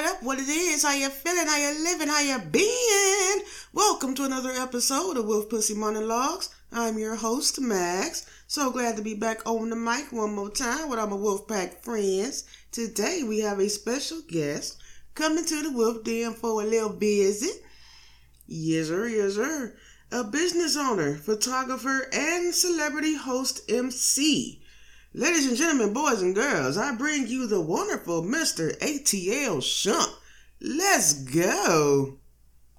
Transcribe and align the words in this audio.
what 0.00 0.14
up, 0.14 0.22
what 0.22 0.38
it 0.38 0.48
is, 0.48 0.82
how 0.82 0.94
you 0.94 1.10
feeling, 1.10 1.46
how 1.46 1.58
you 1.58 1.84
living, 1.84 2.08
how 2.08 2.20
you 2.20 2.38
been. 2.38 3.44
Welcome 3.74 4.14
to 4.14 4.24
another 4.24 4.50
episode 4.50 5.18
of 5.18 5.26
Wolf 5.26 5.50
Pussy 5.50 5.74
Monologues. 5.74 6.48
I'm 6.72 6.96
your 6.96 7.16
host, 7.16 7.60
Max. 7.60 8.24
So 8.46 8.70
glad 8.70 8.96
to 8.96 9.02
be 9.02 9.12
back 9.12 9.46
on 9.46 9.68
the 9.68 9.76
mic 9.76 10.10
one 10.10 10.34
more 10.34 10.48
time 10.48 10.88
with 10.88 10.98
all 10.98 11.06
my 11.06 11.16
Wolfpack 11.16 11.82
friends. 11.82 12.44
Today 12.72 13.24
we 13.28 13.40
have 13.40 13.58
a 13.58 13.68
special 13.68 14.22
guest 14.26 14.80
coming 15.14 15.44
to 15.44 15.62
the 15.64 15.70
Wolf 15.70 16.02
Den 16.02 16.32
for 16.32 16.62
a 16.62 16.64
little 16.64 16.94
visit. 16.94 17.62
Yes, 18.46 18.86
sir, 18.86 19.06
yes, 19.06 19.34
sir. 19.34 19.76
A 20.12 20.24
business 20.24 20.78
owner, 20.78 21.16
photographer, 21.16 22.08
and 22.10 22.54
celebrity 22.54 23.16
host 23.16 23.70
MC. 23.70 24.59
Ladies 25.12 25.48
and 25.48 25.56
gentlemen, 25.56 25.92
boys 25.92 26.22
and 26.22 26.36
girls, 26.36 26.76
I 26.76 26.94
bring 26.94 27.26
you 27.26 27.48
the 27.48 27.60
wonderful 27.60 28.22
Mr. 28.22 28.78
ATL 28.78 29.58
Shump. 29.58 30.14
Let's 30.60 31.14
go. 31.24 32.18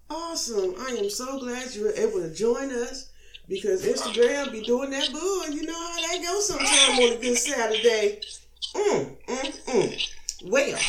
Awesome. 0.10 0.76
I 0.80 0.92
am 0.92 1.10
so 1.10 1.40
glad 1.40 1.76
you 1.76 1.84
were 1.84 1.92
able 1.92 2.22
to 2.22 2.34
join 2.34 2.72
us 2.72 3.12
because 3.50 3.84
Instagram 3.84 4.50
be 4.50 4.64
doing 4.64 4.92
that 4.92 5.12
boo, 5.12 5.44
and 5.46 5.54
you 5.54 5.64
know 5.64 5.74
how 5.74 6.08
that 6.08 6.24
goes 6.24 6.48
sometime 6.48 7.04
on 7.04 7.18
a 7.18 7.22
good 7.22 7.38
Saturday. 7.38 8.22
Mm, 8.76 9.18
mm, 9.28 9.66
mm. 9.66 10.12
Well, 10.46 10.80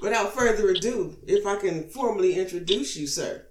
without 0.00 0.32
further 0.32 0.70
ado, 0.70 1.18
if 1.26 1.44
I 1.44 1.56
can 1.56 1.90
formally 1.90 2.38
introduce 2.38 2.96
you, 2.96 3.06
sir. 3.06 3.44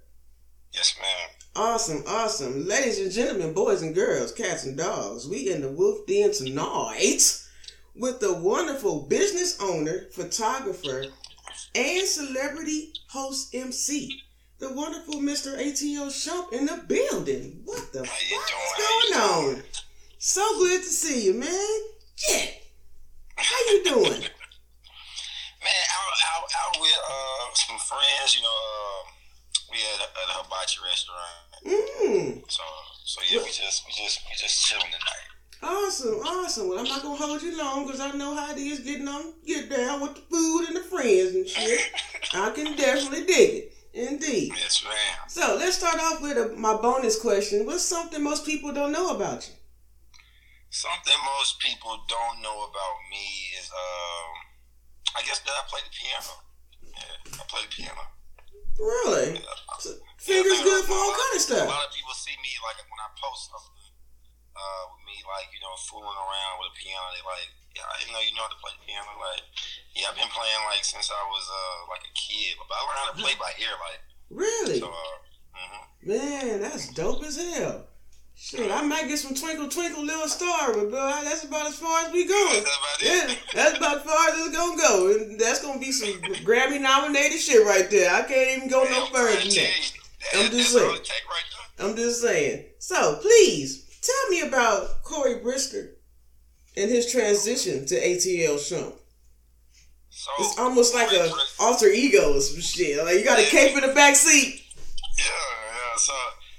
Yes, 0.73 0.95
ma'am. 0.99 1.34
Awesome, 1.57 2.03
awesome. 2.05 2.67
Ladies 2.67 2.99
and 2.99 3.09
gentlemen, 3.09 3.53
boys 3.53 3.81
and 3.81 3.95
girls, 3.95 4.33
cats 4.33 4.65
and 4.65 4.77
dogs, 4.77 5.25
we 5.25 5.49
in 5.49 5.61
the 5.61 5.71
Wolf 5.71 6.05
Den 6.05 6.33
tonight 6.33 7.41
with 7.95 8.19
the 8.19 8.33
wonderful 8.33 9.03
business 9.03 9.57
owner, 9.61 10.07
photographer, 10.11 11.05
and 11.73 12.05
celebrity 12.05 12.91
host 13.07 13.55
MC, 13.55 14.21
the 14.59 14.73
wonderful 14.73 15.21
Mr. 15.21 15.57
ATL 15.57 16.07
Shump 16.07 16.51
in 16.51 16.65
the 16.65 16.83
building. 16.89 17.61
What 17.63 17.93
the 17.93 18.03
fuck 18.03 18.19
is 18.19 19.13
going 19.13 19.21
on? 19.23 19.63
So 20.17 20.41
good 20.57 20.81
to 20.81 20.89
see 20.89 21.25
you, 21.25 21.35
man. 21.35 21.79
Yeah. 22.29 22.47
How 23.37 23.71
you 23.71 23.83
doing? 23.85 24.03
man, 24.03 25.85
out, 25.95 26.15
out, 26.35 26.49
out 26.65 26.81
with 26.81 26.99
uh, 27.09 27.53
some 27.53 27.77
friends, 27.77 28.35
you 28.35 28.43
know, 28.43 28.49
uh, 28.49 29.11
we 29.71 29.77
at 29.77 29.99
a, 29.99 30.03
at 30.03 30.29
a 30.29 30.43
hibachi 30.43 30.79
restaurant. 30.85 31.44
Mm. 31.65 32.43
So, 32.49 32.63
so 33.03 33.21
yeah, 33.29 33.43
we 33.43 33.49
just, 33.49 33.85
we 33.85 33.93
just, 33.93 34.21
we 34.29 34.35
just 34.37 34.65
chilling 34.65 34.85
tonight. 34.85 35.35
Awesome, 35.61 36.19
awesome. 36.19 36.69
Well, 36.69 36.79
I'm 36.79 36.85
not 36.85 37.01
gonna 37.01 37.15
hold 37.15 37.41
you 37.41 37.57
long 37.57 37.85
because 37.85 37.99
I 37.99 38.11
know 38.11 38.35
how 38.35 38.51
it 38.51 38.57
is 38.57 38.81
getting 38.81 39.07
on, 39.07 39.33
get 39.45 39.69
down 39.69 40.01
with 40.01 40.15
the 40.15 40.21
food 40.21 40.67
and 40.67 40.75
the 40.75 40.81
friends 40.81 41.33
and 41.33 41.47
shit. 41.47 41.79
I 42.33 42.51
can 42.51 42.75
definitely 42.75 43.25
dig 43.25 43.49
it. 43.55 43.71
Indeed. 43.95 44.51
Yes, 44.57 44.83
ma'am. 44.83 45.29
So 45.29 45.55
let's 45.57 45.77
start 45.77 45.97
off 45.99 46.21
with 46.21 46.37
a, 46.37 46.53
my 46.57 46.75
bonus 46.75 47.17
question. 47.17 47.65
What's 47.65 47.83
something 47.83 48.21
most 48.21 48.45
people 48.45 48.73
don't 48.73 48.91
know 48.91 49.15
about 49.15 49.47
you? 49.47 49.55
Something 50.69 51.15
most 51.39 51.59
people 51.61 52.03
don't 52.09 52.41
know 52.41 52.67
about 52.67 52.95
me 53.09 53.25
is, 53.57 53.71
um, 53.71 55.15
I 55.15 55.21
guess 55.25 55.39
that 55.39 55.51
I 55.51 55.63
play 55.69 55.79
the 55.85 55.95
piano. 55.95 56.33
Yeah, 56.83 57.39
I 57.39 57.43
play 57.47 57.61
the 57.61 57.73
piano. 57.73 58.01
Really? 58.79 59.39
So, 59.79 59.95
fingers 60.19 60.59
Yeah, 60.59 60.67
good 60.67 60.83
for 60.85 60.95
all 60.95 61.13
kind 61.15 61.35
of 61.35 61.41
stuff. 61.41 61.67
A 61.67 61.71
lot 61.71 61.87
of 61.87 61.93
people 61.95 62.15
see 62.15 62.35
me 62.43 62.51
like 62.63 62.79
when 62.83 62.99
I 62.99 63.09
post 63.15 63.51
something 63.51 63.75
uh, 64.55 64.83
with 64.91 65.03
me, 65.07 65.15
like 65.27 65.51
you 65.51 65.59
know, 65.63 65.75
fooling 65.87 66.15
around 66.15 66.53
with 66.59 66.71
a 66.71 66.75
piano. 66.75 67.05
They 67.15 67.23
like, 67.23 67.49
yeah, 67.75 67.87
I 67.87 67.95
didn't 67.99 68.13
know 68.15 68.23
you 68.23 68.35
know 68.35 68.47
how 68.47 68.51
to 68.51 68.59
play 68.59 68.73
the 68.75 68.83
piano. 68.87 69.11
Like, 69.19 69.43
yeah, 69.95 70.11
I've 70.11 70.19
been 70.19 70.31
playing 70.31 70.61
like 70.67 70.83
since 70.83 71.07
I 71.11 71.23
was 71.27 71.45
uh, 71.47 71.77
like 71.91 72.03
a 72.07 72.13
kid, 72.15 72.59
but 72.59 72.75
I 72.75 72.79
learned 72.83 72.99
how 73.03 73.09
to 73.15 73.19
play 73.19 73.35
by 73.39 73.51
ear. 73.59 73.75
Like, 73.79 74.01
Really? 74.31 74.79
so, 74.79 74.91
uh, 74.91 75.17
hmm 75.55 75.83
Man, 76.03 76.61
that's 76.61 76.91
dope 76.91 77.23
as 77.23 77.39
hell. 77.39 77.87
Shit, 78.37 78.69
I 78.69 78.81
might 78.81 79.07
get 79.07 79.17
some 79.17 79.33
Twinkle 79.33 79.69
Twinkle 79.69 80.03
Little 80.03 80.27
Star, 80.27 80.73
but 80.73 80.89
bro, 80.89 81.19
that's 81.23 81.45
about 81.45 81.67
as 81.67 81.75
far 81.75 82.05
as 82.05 82.11
we 82.11 82.27
going. 82.27 82.63
that's 82.63 82.77
about 82.77 83.29
Yeah, 83.29 83.35
that's 83.53 83.77
about 83.77 83.97
as 83.97 84.03
far 84.03 84.29
as 84.29 84.47
it's 84.47 84.57
gonna 84.57 84.77
go. 84.77 85.11
And 85.11 85.39
that's 85.39 85.61
gonna 85.61 85.79
be 85.79 85.91
some 85.91 86.21
Grammy 86.43 86.81
nominated 86.81 87.39
shit 87.39 87.65
right 87.65 87.89
there. 87.89 88.13
I 88.13 88.23
can't 88.23 88.57
even 88.57 88.69
go 88.69 88.83
no 88.83 89.05
further 89.07 89.39
than 89.39 89.49
that. 89.49 89.91
I'm 90.35 90.51
just 90.51 90.73
saying. 90.73 90.89
right. 90.89 90.99
I'm 91.79 91.95
just 91.95 92.21
saying. 92.21 92.65
So 92.79 93.19
please 93.21 93.85
tell 94.01 94.29
me 94.29 94.41
about 94.41 95.03
Corey 95.03 95.39
Brisker 95.39 95.95
and 96.77 96.89
his 96.89 97.11
transition 97.11 97.85
to 97.85 97.95
ATL 97.95 98.55
Shump. 98.55 98.93
So 100.09 100.31
It's 100.39 100.59
almost 100.59 100.93
like 100.93 101.09
Corey 101.09 101.21
a 101.29 101.33
alter 101.59 101.87
ego 101.87 102.35
or 102.35 102.41
some 102.41 102.61
shit. 102.61 103.03
Like 103.03 103.15
you 103.17 103.23
got 103.23 103.39
a 103.39 103.43
cape 103.45 103.75
in 103.75 103.87
the 103.87 103.93
back 103.93 104.15
seat. 104.15 104.61
Yeah, 105.17 105.23
yeah. 105.25 105.97
So, 105.97 106.13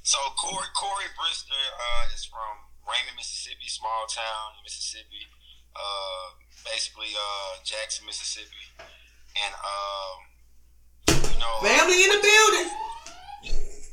so 0.06 0.18
Corey 0.38 0.70
Corey 0.78 1.10
Brister 1.18 1.58
uh, 1.58 2.14
is 2.14 2.22
from 2.30 2.54
Raymond, 2.86 3.18
Mississippi, 3.18 3.66
small 3.66 4.06
town 4.06 4.54
in 4.54 4.62
Mississippi. 4.62 5.26
Uh, 5.74 6.38
basically, 6.62 7.10
uh, 7.10 7.58
Jackson, 7.66 8.06
Mississippi, 8.06 8.70
and 8.78 9.52
um, 9.66 10.16
you 11.10 11.38
know, 11.42 11.58
Family 11.58 11.98
in 12.06 12.10
the 12.14 12.22
building. 12.22 12.68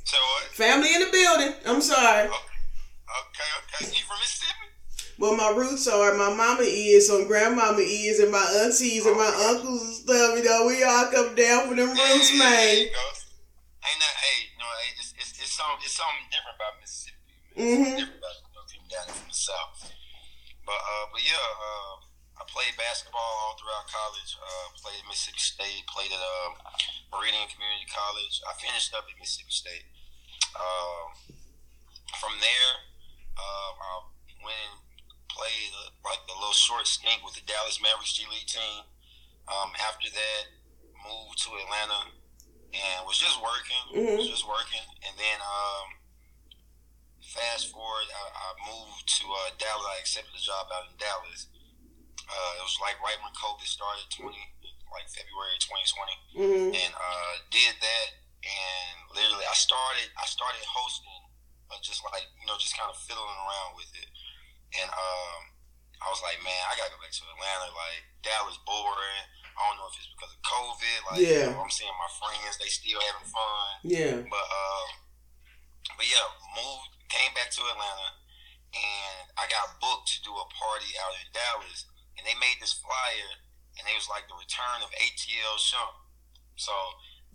So 0.06 0.18
what? 0.22 0.54
Family 0.54 0.94
in 0.94 1.02
the 1.02 1.10
building. 1.10 1.54
I'm 1.66 1.82
sorry. 1.82 2.30
Okay, 2.30 3.50
okay. 3.66 3.90
You 3.90 4.06
from 4.06 4.22
Mississippi? 4.22 4.70
Well, 5.18 5.36
my 5.36 5.50
roots 5.50 5.88
are 5.88 6.14
my 6.14 6.30
mama 6.30 6.62
is, 6.62 7.08
some 7.08 7.26
grandmama 7.26 7.82
is, 7.82 8.20
and 8.20 8.32
my 8.32 8.46
aunties 8.62 9.06
and 9.06 9.18
my 9.18 9.34
uncles 9.50 9.82
and 9.82 9.96
stuff. 9.96 10.38
You 10.38 10.44
know, 10.46 10.66
we 10.70 10.84
all 10.84 11.10
come 11.10 11.34
down 11.34 11.70
for 11.70 11.76
them 11.76 11.90
roots, 11.90 12.32
Yeah, 12.34 12.40
man. 12.40 12.86
Ain't 13.84 14.00
that? 14.00 14.16
Hey, 14.16 14.53
it's, 15.54 15.62
something 15.62 15.86
it's 15.86 15.94
something 15.94 16.26
different 16.34 16.58
about 16.58 16.74
Mississippi. 16.82 17.22
Mhm. 17.54 17.62
something 17.62 17.94
different 18.02 18.18
about 18.18 18.36
you 18.42 18.50
know, 18.58 18.66
people 18.66 18.90
down 18.90 19.06
from 19.14 19.30
the 19.30 19.38
south. 19.38 19.78
But 20.66 20.82
uh, 20.82 21.06
but 21.14 21.22
yeah, 21.22 21.38
uh, 21.38 21.94
I 22.42 22.44
played 22.50 22.74
basketball 22.74 23.22
all 23.46 23.54
throughout 23.62 23.86
college. 23.86 24.34
Uh, 24.42 24.74
played 24.82 24.98
at 24.98 25.06
Mississippi 25.06 25.38
State. 25.38 25.86
Played 25.86 26.10
at 26.10 26.18
uh, 26.18 26.50
Meridian 27.14 27.46
Community 27.54 27.86
College. 27.86 28.42
I 28.50 28.58
finished 28.58 28.90
up 28.98 29.06
at 29.06 29.14
Mississippi 29.22 29.54
State. 29.54 29.86
Um, 30.58 31.06
from 32.18 32.34
there, 32.42 32.72
um, 33.38 33.74
I 33.78 33.94
went 34.42 34.58
and 34.74 34.82
played 35.30 35.70
uh, 35.86 35.94
like 36.02 36.22
a 36.26 36.36
little 36.42 36.58
short 36.58 36.88
stint 36.90 37.22
with 37.22 37.38
the 37.38 37.46
Dallas 37.46 37.78
Mavericks 37.78 38.18
G 38.18 38.26
League 38.26 38.50
team. 38.50 38.90
Um, 39.46 39.70
after 39.78 40.10
that, 40.10 40.42
moved 41.06 41.38
to 41.46 41.54
Atlanta 41.54 42.10
and 42.74 43.06
was 43.06 43.20
just 43.20 43.38
working, 43.38 43.84
Mhm. 43.94 44.18
was 44.18 44.30
just 44.32 44.48
working, 44.48 44.82
and 45.14 45.22
then 45.22 45.38
um, 45.46 45.88
fast 47.22 47.70
forward, 47.70 48.10
I, 48.10 48.24
I 48.34 48.50
moved 48.66 49.06
to 49.22 49.24
uh, 49.30 49.54
Dallas. 49.62 49.86
I 49.94 50.02
accepted 50.02 50.34
a 50.34 50.42
job 50.42 50.68
out 50.74 50.90
in 50.90 50.98
Dallas. 50.98 51.48
Uh, 52.26 52.52
it 52.58 52.64
was 52.66 52.78
like 52.82 52.98
right 53.04 53.20
when 53.22 53.30
COVID 53.38 53.68
started, 53.68 54.10
twenty 54.10 54.42
like 54.90 55.06
February 55.10 55.58
twenty 55.62 55.86
twenty 55.90 56.16
hmm 56.38 56.70
and 56.74 56.94
uh, 56.98 57.34
did 57.54 57.74
that. 57.82 58.08
And 58.44 58.96
literally, 59.16 59.46
I 59.48 59.56
started 59.56 60.10
I 60.18 60.26
started 60.26 60.66
hosting, 60.66 61.22
uh, 61.70 61.78
just 61.86 62.02
like 62.10 62.26
you 62.42 62.46
know, 62.50 62.58
just 62.58 62.74
kind 62.74 62.90
of 62.90 62.98
fiddling 63.06 63.38
around 63.46 63.78
with 63.78 63.92
it. 63.96 64.10
And 64.82 64.90
um, 64.90 65.40
I 66.02 66.10
was 66.10 66.20
like, 66.26 66.42
man, 66.42 66.62
I 66.68 66.74
gotta 66.76 66.92
go 66.96 67.00
back 67.00 67.14
to 67.14 67.24
Atlanta. 67.38 67.70
Like 67.72 68.02
Dallas 68.26 68.58
boring. 68.66 69.26
I 69.54 69.60
don't 69.70 69.78
know 69.78 69.86
if 69.86 69.96
it's 70.02 70.10
because 70.18 70.34
of 70.34 70.42
COVID. 70.42 70.98
Like, 71.14 71.20
Yeah. 71.22 71.46
you 71.46 71.54
know, 71.54 71.62
I'm 71.62 71.70
seeing 71.72 71.94
my 71.94 72.10
friends; 72.18 72.58
they 72.58 72.68
still 72.74 72.98
having 73.00 73.30
fun. 73.30 73.70
Yeah. 73.86 74.16
But 74.26 74.48
um, 74.50 74.90
but 75.98 76.06
yeah, 76.08 76.28
moved, 76.56 76.92
came 77.10 77.32
back 77.36 77.52
to 77.54 77.62
Atlanta, 77.62 78.10
and 78.74 79.26
I 79.38 79.46
got 79.52 79.78
booked 79.80 80.10
to 80.16 80.20
do 80.26 80.34
a 80.34 80.48
party 80.50 80.92
out 81.00 81.14
in 81.22 81.28
Dallas, 81.34 81.86
and 82.18 82.24
they 82.26 82.36
made 82.40 82.58
this 82.62 82.74
flyer, 82.74 83.30
and 83.80 83.84
it 83.86 83.96
was 83.98 84.08
like 84.10 84.26
the 84.30 84.38
return 84.38 84.82
of 84.82 84.90
ATL 84.96 85.58
Shump. 85.62 85.96
So 86.56 86.74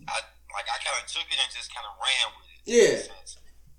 I 0.07 0.23
like 0.55 0.67
I 0.67 0.77
kind 0.81 0.97
of 1.03 1.07
took 1.11 1.27
it 1.27 1.37
and 1.39 1.51
just 1.51 1.69
kind 1.73 1.85
of 1.85 1.93
ran 1.99 2.27
with 2.35 2.47
it. 2.47 2.61
Yeah. 2.65 2.99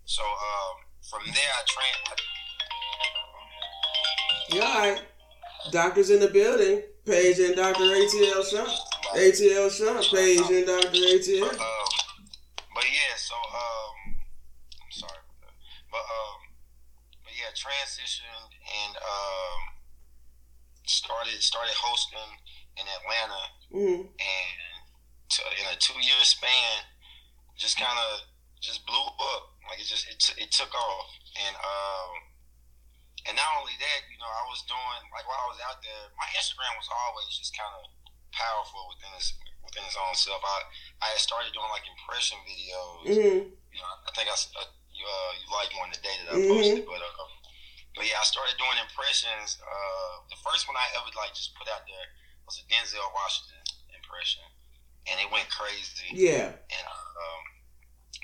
So 0.04 0.22
um, 0.22 0.74
from 1.02 1.22
there, 1.26 1.52
I 1.54 1.62
trained. 1.66 2.02
I, 2.10 2.14
You 4.54 4.62
all 4.62 4.78
right? 4.78 5.00
Doctors 5.70 6.10
in 6.10 6.20
the 6.20 6.28
building. 6.28 6.82
Paige 7.06 7.38
and 7.40 7.56
Dr. 7.56 7.82
ATL 7.82 8.44
Shump. 8.44 8.70
ATL 9.16 9.70
Shump. 9.72 10.04
Paige 10.12 10.50
and 10.50 10.66
Dr. 10.66 10.98
ATL. 11.00 11.40
But, 11.40 11.58
um, 11.58 11.88
but 12.74 12.84
yeah, 12.84 13.16
so 13.16 13.34
um, 13.34 14.14
I'm 14.14 14.92
sorry, 14.92 15.18
about 15.18 15.40
that. 15.42 15.54
but 15.90 16.04
um, 16.04 16.38
but 17.24 17.32
yeah, 17.34 17.49
transitioned 17.60 18.50
and 18.64 18.96
um, 18.96 19.58
started 20.88 21.36
started 21.44 21.76
hosting 21.76 22.30
in 22.80 22.84
Atlanta, 22.88 23.42
hmm 23.70 24.00
and 24.08 24.56
to, 25.30 25.40
in 25.60 25.66
a 25.70 25.76
two 25.78 25.98
year 26.00 26.18
span, 26.24 26.82
just 27.60 27.76
kind 27.78 27.94
of 28.10 28.24
just 28.60 28.82
blew 28.88 28.96
up. 29.20 29.42
Like 29.68 29.78
it 29.78 29.86
just 29.86 30.08
it, 30.10 30.18
t- 30.18 30.40
it 30.40 30.50
took 30.50 30.72
off, 30.74 31.08
and 31.38 31.54
um, 31.54 32.10
and 33.28 33.34
not 33.36 33.60
only 33.60 33.76
that, 33.78 34.00
you 34.10 34.18
know, 34.18 34.26
I 34.26 34.44
was 34.50 34.64
doing 34.66 35.02
like 35.14 35.28
while 35.28 35.44
I 35.44 35.48
was 35.52 35.60
out 35.68 35.78
there, 35.84 36.10
my 36.18 36.26
Instagram 36.34 36.72
was 36.80 36.88
always 36.90 37.30
just 37.36 37.52
kind 37.54 37.70
of 37.78 37.84
powerful 38.34 38.90
within 38.90 39.12
his 39.14 39.30
within 39.62 39.84
his 39.86 39.94
own 40.00 40.16
self. 40.18 40.40
I 40.42 40.56
I 41.04 41.06
had 41.14 41.22
started 41.22 41.52
doing 41.54 41.70
like 41.70 41.86
impression 41.86 42.40
videos. 42.42 43.06
Mm-hmm. 43.14 43.40
You 43.70 43.78
know, 43.78 43.92
I 44.02 44.10
think 44.18 44.26
I 44.26 44.34
uh, 44.34 44.66
you 44.90 45.06
uh, 45.06 45.32
you 45.38 45.46
liked 45.54 45.74
one 45.78 45.92
the 45.94 46.00
day 46.02 46.16
that 46.26 46.34
I 46.34 46.36
Mhm. 46.42 46.50
posted, 46.50 46.82
but 46.90 46.98
uh, 46.98 47.28
but 47.96 48.06
yeah, 48.06 48.18
I 48.20 48.24
started 48.26 48.54
doing 48.60 48.78
impressions. 48.80 49.58
Uh, 49.60 50.14
the 50.30 50.38
first 50.44 50.66
one 50.70 50.76
I 50.78 50.86
ever 50.98 51.10
like 51.18 51.34
just 51.34 51.54
put 51.58 51.66
out 51.70 51.82
there 51.86 52.06
was 52.46 52.58
a 52.62 52.64
Denzel 52.70 53.02
Washington 53.14 53.62
impression, 53.94 54.46
and 55.10 55.16
it 55.20 55.28
went 55.30 55.50
crazy 55.50 56.10
Yeah. 56.14 56.54
and 56.54 56.86
um, 56.86 57.42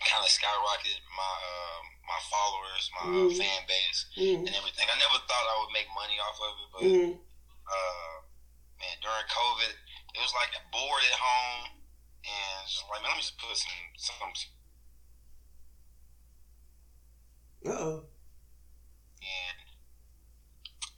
kind 0.02 0.22
of 0.22 0.30
skyrocketed 0.30 1.02
my 1.14 1.34
uh, 1.42 1.80
my 2.06 2.20
followers, 2.30 2.84
my 3.02 3.06
Mhm. 3.10 3.34
fan 3.38 3.60
base, 3.66 4.00
Mm-hmm. 4.14 4.46
and 4.46 4.54
everything. 4.54 4.86
I 4.86 4.94
never 4.98 5.18
thought 5.26 5.46
I 5.50 5.56
would 5.64 5.72
make 5.74 5.88
money 5.94 6.16
off 6.22 6.38
of 6.38 6.52
it, 6.62 6.68
but 6.70 6.82
Mm-hmm. 6.86 7.12
uh, 7.66 8.14
man, 8.78 8.96
during 9.02 9.26
COVID, 9.26 9.72
it 10.14 10.20
was 10.22 10.32
like 10.38 10.54
bored 10.70 11.02
at 11.10 11.18
home, 11.18 11.82
and 12.22 12.58
just 12.70 12.86
like 12.86 13.02
man, 13.02 13.10
let 13.10 13.18
me 13.18 13.22
just 13.26 13.38
put 13.38 13.56
some 13.58 13.82
some 13.98 14.30
Uh 17.66 17.70
oh. 17.82 18.04
And 19.26 19.56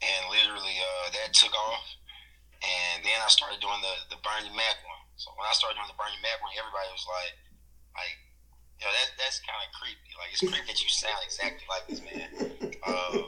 and 0.04 0.22
literally 0.30 0.76
uh, 0.78 1.06
that 1.19 1.34
took 1.34 1.52
off. 1.56 1.86
And 2.62 3.02
then 3.06 3.19
I 3.22 3.28
started 3.30 3.58
doing 3.62 3.78
the 3.82 4.14
the 4.14 4.20
Bernie 4.22 4.52
Mac 4.54 4.78
one. 4.86 5.02
So 5.19 5.30
when 5.34 5.46
I 5.46 5.54
started 5.54 5.78
doing 5.78 5.90
the 5.90 5.98
Bernie 5.98 6.19
Mac 6.22 6.38
one, 6.42 6.54
everybody 6.54 6.86
was 6.94 7.06
like, 7.10 7.34
like, 7.98 8.14
you 8.78 8.86
know, 8.86 8.92
that 8.94 9.08
that's 9.19 9.42
kind 9.42 9.58
of 9.62 9.70
creepy. 9.75 10.10
Like 10.19 10.30
it's 10.34 10.42
creepy 10.42 10.66
that 10.70 10.78
you 10.82 10.90
sound 10.90 11.19
exactly 11.22 11.66
like 11.70 11.84
this 11.90 12.02
man. 12.02 12.30
Uh, 12.82 13.19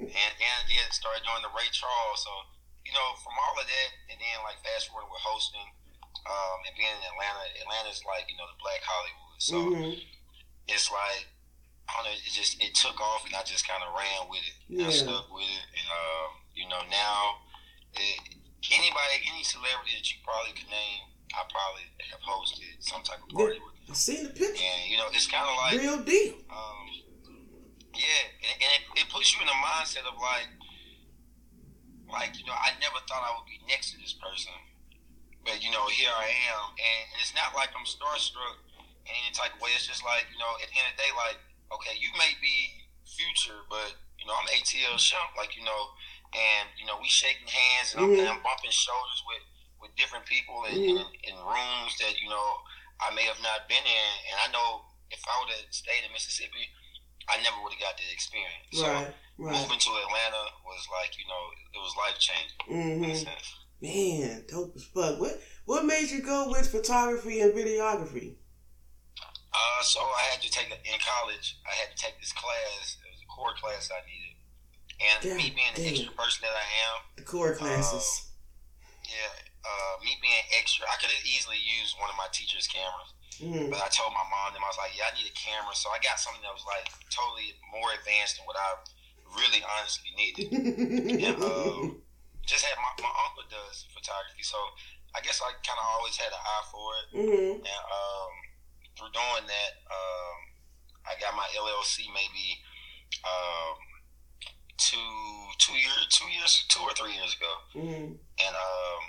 and 0.00 0.32
then 0.40 0.52
I 0.52 0.62
did 0.68 0.88
started 0.96 1.24
doing 1.24 1.44
the 1.44 1.52
Ray 1.52 1.68
Charles. 1.72 2.20
So 2.24 2.32
you 2.88 2.92
know, 2.96 3.08
from 3.20 3.36
all 3.36 3.56
of 3.60 3.68
that, 3.68 3.88
and 4.08 4.16
then 4.16 4.36
like 4.48 4.56
fast 4.64 4.88
forward 4.88 5.08
with 5.12 5.20
hosting, 5.20 5.68
um, 6.24 6.56
and 6.64 6.72
being 6.76 6.88
in 6.92 7.04
Atlanta. 7.04 7.44
Atlanta's 7.64 8.00
like 8.08 8.24
you 8.32 8.36
know 8.40 8.48
the 8.48 8.56
Black 8.60 8.80
Hollywood. 8.84 9.36
So 9.40 9.56
Mhm. 9.76 9.92
it's 10.72 10.88
like 10.92 11.28
I 11.88 11.90
don't 11.96 12.04
know. 12.04 12.16
It 12.20 12.28
just 12.30 12.60
it 12.60 12.74
took 12.76 13.00
off, 13.00 13.24
and 13.24 13.34
I 13.34 13.42
just 13.42 13.66
kind 13.66 13.80
of 13.82 13.90
ran 13.96 14.28
with 14.28 14.44
it. 14.44 14.56
And 14.68 14.86
I 14.86 14.90
stuck 14.92 15.32
with 15.32 15.48
it, 15.48 15.64
and 15.72 15.88
um, 15.88 16.28
you 16.52 16.68
know 16.68 16.82
now, 16.92 17.48
it, 17.96 18.20
anybody, 18.68 19.24
any 19.32 19.40
celebrity 19.42 19.96
that 19.96 20.04
you 20.12 20.20
probably 20.20 20.52
could 20.52 20.68
name, 20.68 21.08
I 21.32 21.48
probably 21.48 21.88
have 22.12 22.20
hosted 22.20 22.76
some 22.84 23.00
type 23.02 23.24
of 23.24 23.32
party 23.32 23.58
with. 23.60 23.72
I 23.88 23.96
seen 23.96 24.24
the 24.28 24.32
picture. 24.36 24.60
And 24.60 24.80
you 24.90 25.00
know, 25.00 25.08
it's 25.16 25.26
kind 25.26 25.48
of 25.48 25.56
like 25.56 25.80
Real 25.80 26.00
deal. 26.04 26.36
um, 26.52 26.84
yeah, 27.96 28.24
and, 28.44 28.54
and 28.60 28.70
it, 28.76 28.82
it 29.00 29.06
puts 29.08 29.32
you 29.32 29.40
in 29.40 29.48
the 29.48 29.56
mindset 29.64 30.04
of 30.04 30.14
like, 30.20 30.46
like 32.12 32.36
you 32.36 32.44
know, 32.44 32.56
I 32.56 32.76
never 32.84 33.00
thought 33.08 33.24
I 33.24 33.32
would 33.32 33.48
be 33.48 33.58
next 33.64 33.92
to 33.92 33.98
this 33.98 34.12
person, 34.12 34.52
but 35.44 35.64
you 35.64 35.72
know, 35.72 35.88
here 35.88 36.12
I 36.12 36.28
am, 36.52 36.76
and, 36.76 37.00
and 37.12 37.18
it's 37.24 37.32
not 37.32 37.56
like 37.56 37.72
I'm 37.72 37.88
starstruck 37.88 38.60
in 39.08 39.12
any 39.12 39.32
type 39.32 39.56
of 39.56 39.60
way. 39.64 39.72
It's 39.72 39.88
just 39.88 40.04
like 40.04 40.28
you 40.28 40.36
know, 40.36 40.52
at 40.60 40.68
the 40.68 40.76
end 40.76 40.86
of 40.92 40.94
the 40.96 41.00
day, 41.00 41.12
like, 41.16 41.38
okay, 41.72 41.94
you 41.98 42.10
may 42.18 42.32
be 42.40 42.88
future, 43.06 43.64
but 43.68 43.94
you 44.18 44.26
know, 44.26 44.34
I'm 44.34 44.48
ATL 44.50 44.98
Shump, 44.98 45.36
like 45.36 45.56
you 45.56 45.64
know, 45.64 45.82
and 46.34 46.68
you 46.78 46.86
know, 46.86 46.98
we 47.00 47.08
shaking 47.08 47.46
hands 47.48 47.92
and 47.94 48.02
I'm, 48.02 48.10
Mhm. 48.10 48.18
and 48.20 48.28
I'm 48.28 48.42
bumping 48.42 48.70
shoulders 48.70 49.22
with 49.26 49.44
with 49.80 49.94
different 49.96 50.26
people 50.26 50.64
in, 50.64 50.74
Mhm. 50.74 50.88
in, 50.90 51.06
in 51.30 51.34
rooms 51.38 51.96
that 52.02 52.18
you 52.20 52.28
know 52.28 52.46
I 53.00 53.10
may 53.14 53.22
have 53.24 53.40
not 53.40 53.68
been 53.68 53.84
in, 53.86 54.10
and 54.32 54.36
I 54.42 54.46
know 54.50 54.84
if 55.10 55.22
I 55.26 55.38
would 55.40 55.50
have 55.54 55.66
stayed 55.70 56.04
in 56.04 56.12
Mississippi, 56.12 56.68
I 57.28 57.40
never 57.42 57.62
would 57.62 57.72
have 57.72 57.80
got 57.80 57.96
that 57.96 58.12
experience. 58.12 58.68
So 58.72 58.86
Right. 58.86 59.14
Right. 59.38 59.54
moving 59.62 59.78
to 59.78 59.90
Atlanta 60.02 60.44
was 60.66 60.82
like, 60.90 61.16
you 61.16 61.26
know, 61.28 61.44
it 61.74 61.78
was 61.78 61.94
life 61.96 62.18
changing 62.18 62.58
Mm-hmm. 62.68 63.14
sense. 63.24 63.54
Man, 63.80 64.44
dope 64.48 64.74
as 64.74 64.84
fuck. 64.84 65.20
What 65.20 65.40
What 65.64 65.84
made 65.84 66.10
you 66.10 66.22
go 66.22 66.48
with 66.50 66.70
photography 66.70 67.40
and 67.40 67.52
videography? 67.54 68.36
Uh, 69.58 69.82
so 69.82 69.98
I 69.98 70.22
had 70.30 70.38
to 70.38 70.50
take 70.50 70.70
in 70.70 70.98
college. 71.02 71.58
I 71.66 71.74
had 71.74 71.90
to 71.90 71.98
take 71.98 72.14
this 72.22 72.30
class. 72.30 72.94
It 73.02 73.10
was 73.10 73.18
a 73.18 73.26
core 73.26 73.58
class 73.58 73.90
I 73.90 74.06
needed, 74.06 74.38
and 75.02 75.18
God 75.18 75.34
me 75.34 75.50
being 75.50 75.74
the 75.74 75.82
damn. 75.82 75.90
extra 75.98 76.14
person 76.14 76.46
that 76.46 76.54
I 76.54 76.66
am, 76.86 76.96
The 77.18 77.26
core 77.26 77.58
classes. 77.58 78.30
yeah, 79.02 79.34
uh, 79.66 79.98
me 80.04 80.14
being 80.22 80.46
extra, 80.54 80.86
I 80.86 80.94
could 81.02 81.10
have 81.10 81.26
easily 81.26 81.58
used 81.58 81.98
one 81.98 82.06
of 82.06 82.14
my 82.14 82.30
teacher's 82.30 82.70
cameras. 82.70 83.10
Mm. 83.42 83.70
But 83.70 83.82
I 83.82 83.88
told 83.90 84.10
my 84.14 84.26
mom, 84.26 84.54
and 84.54 84.62
I 84.62 84.68
was 84.70 84.78
like, 84.78 84.94
yeah, 84.98 85.10
I 85.10 85.14
need 85.14 85.26
a 85.30 85.34
camera. 85.34 85.70
So 85.74 85.90
I 85.94 86.02
got 86.02 86.18
something 86.18 86.42
that 86.42 86.54
was 86.54 86.66
like 86.66 86.90
totally 87.10 87.54
more 87.70 87.90
advanced 87.94 88.38
than 88.38 88.46
what 88.50 88.58
I 88.58 88.78
really 89.38 89.62
honestly 89.62 90.10
needed. 90.18 90.46
and 91.26 91.38
um, 91.38 92.02
just 92.46 92.66
had 92.66 92.74
my, 92.82 92.90
my 92.98 93.14
uncle 93.26 93.46
does 93.46 93.86
photography, 93.94 94.42
so 94.42 94.58
I 95.14 95.22
guess 95.22 95.38
I 95.38 95.54
kind 95.62 95.78
of 95.78 95.86
always 95.98 96.16
had 96.18 96.34
an 96.34 96.42
eye 96.42 96.66
for 96.66 96.88
it. 96.98 97.06
mm-hmm. 97.14 97.52
And 97.62 97.82
um, 97.86 98.32
through 98.98 99.14
doing 99.14 99.46
that, 99.46 99.72
um, 99.86 100.36
I 101.06 101.14
got 101.22 101.38
my 101.38 101.46
LLC 101.54 102.10
maybe 102.10 102.58
um, 103.24 103.78
two 104.76 104.98
two 105.58 105.74
years 105.78 106.02
two 106.10 106.28
years 106.28 106.66
two 106.68 106.82
or 106.82 106.92
three 106.98 107.14
years 107.14 107.32
ago, 107.38 107.52
Mm-hmm. 107.78 108.10
and 108.18 108.54
um, 108.58 109.00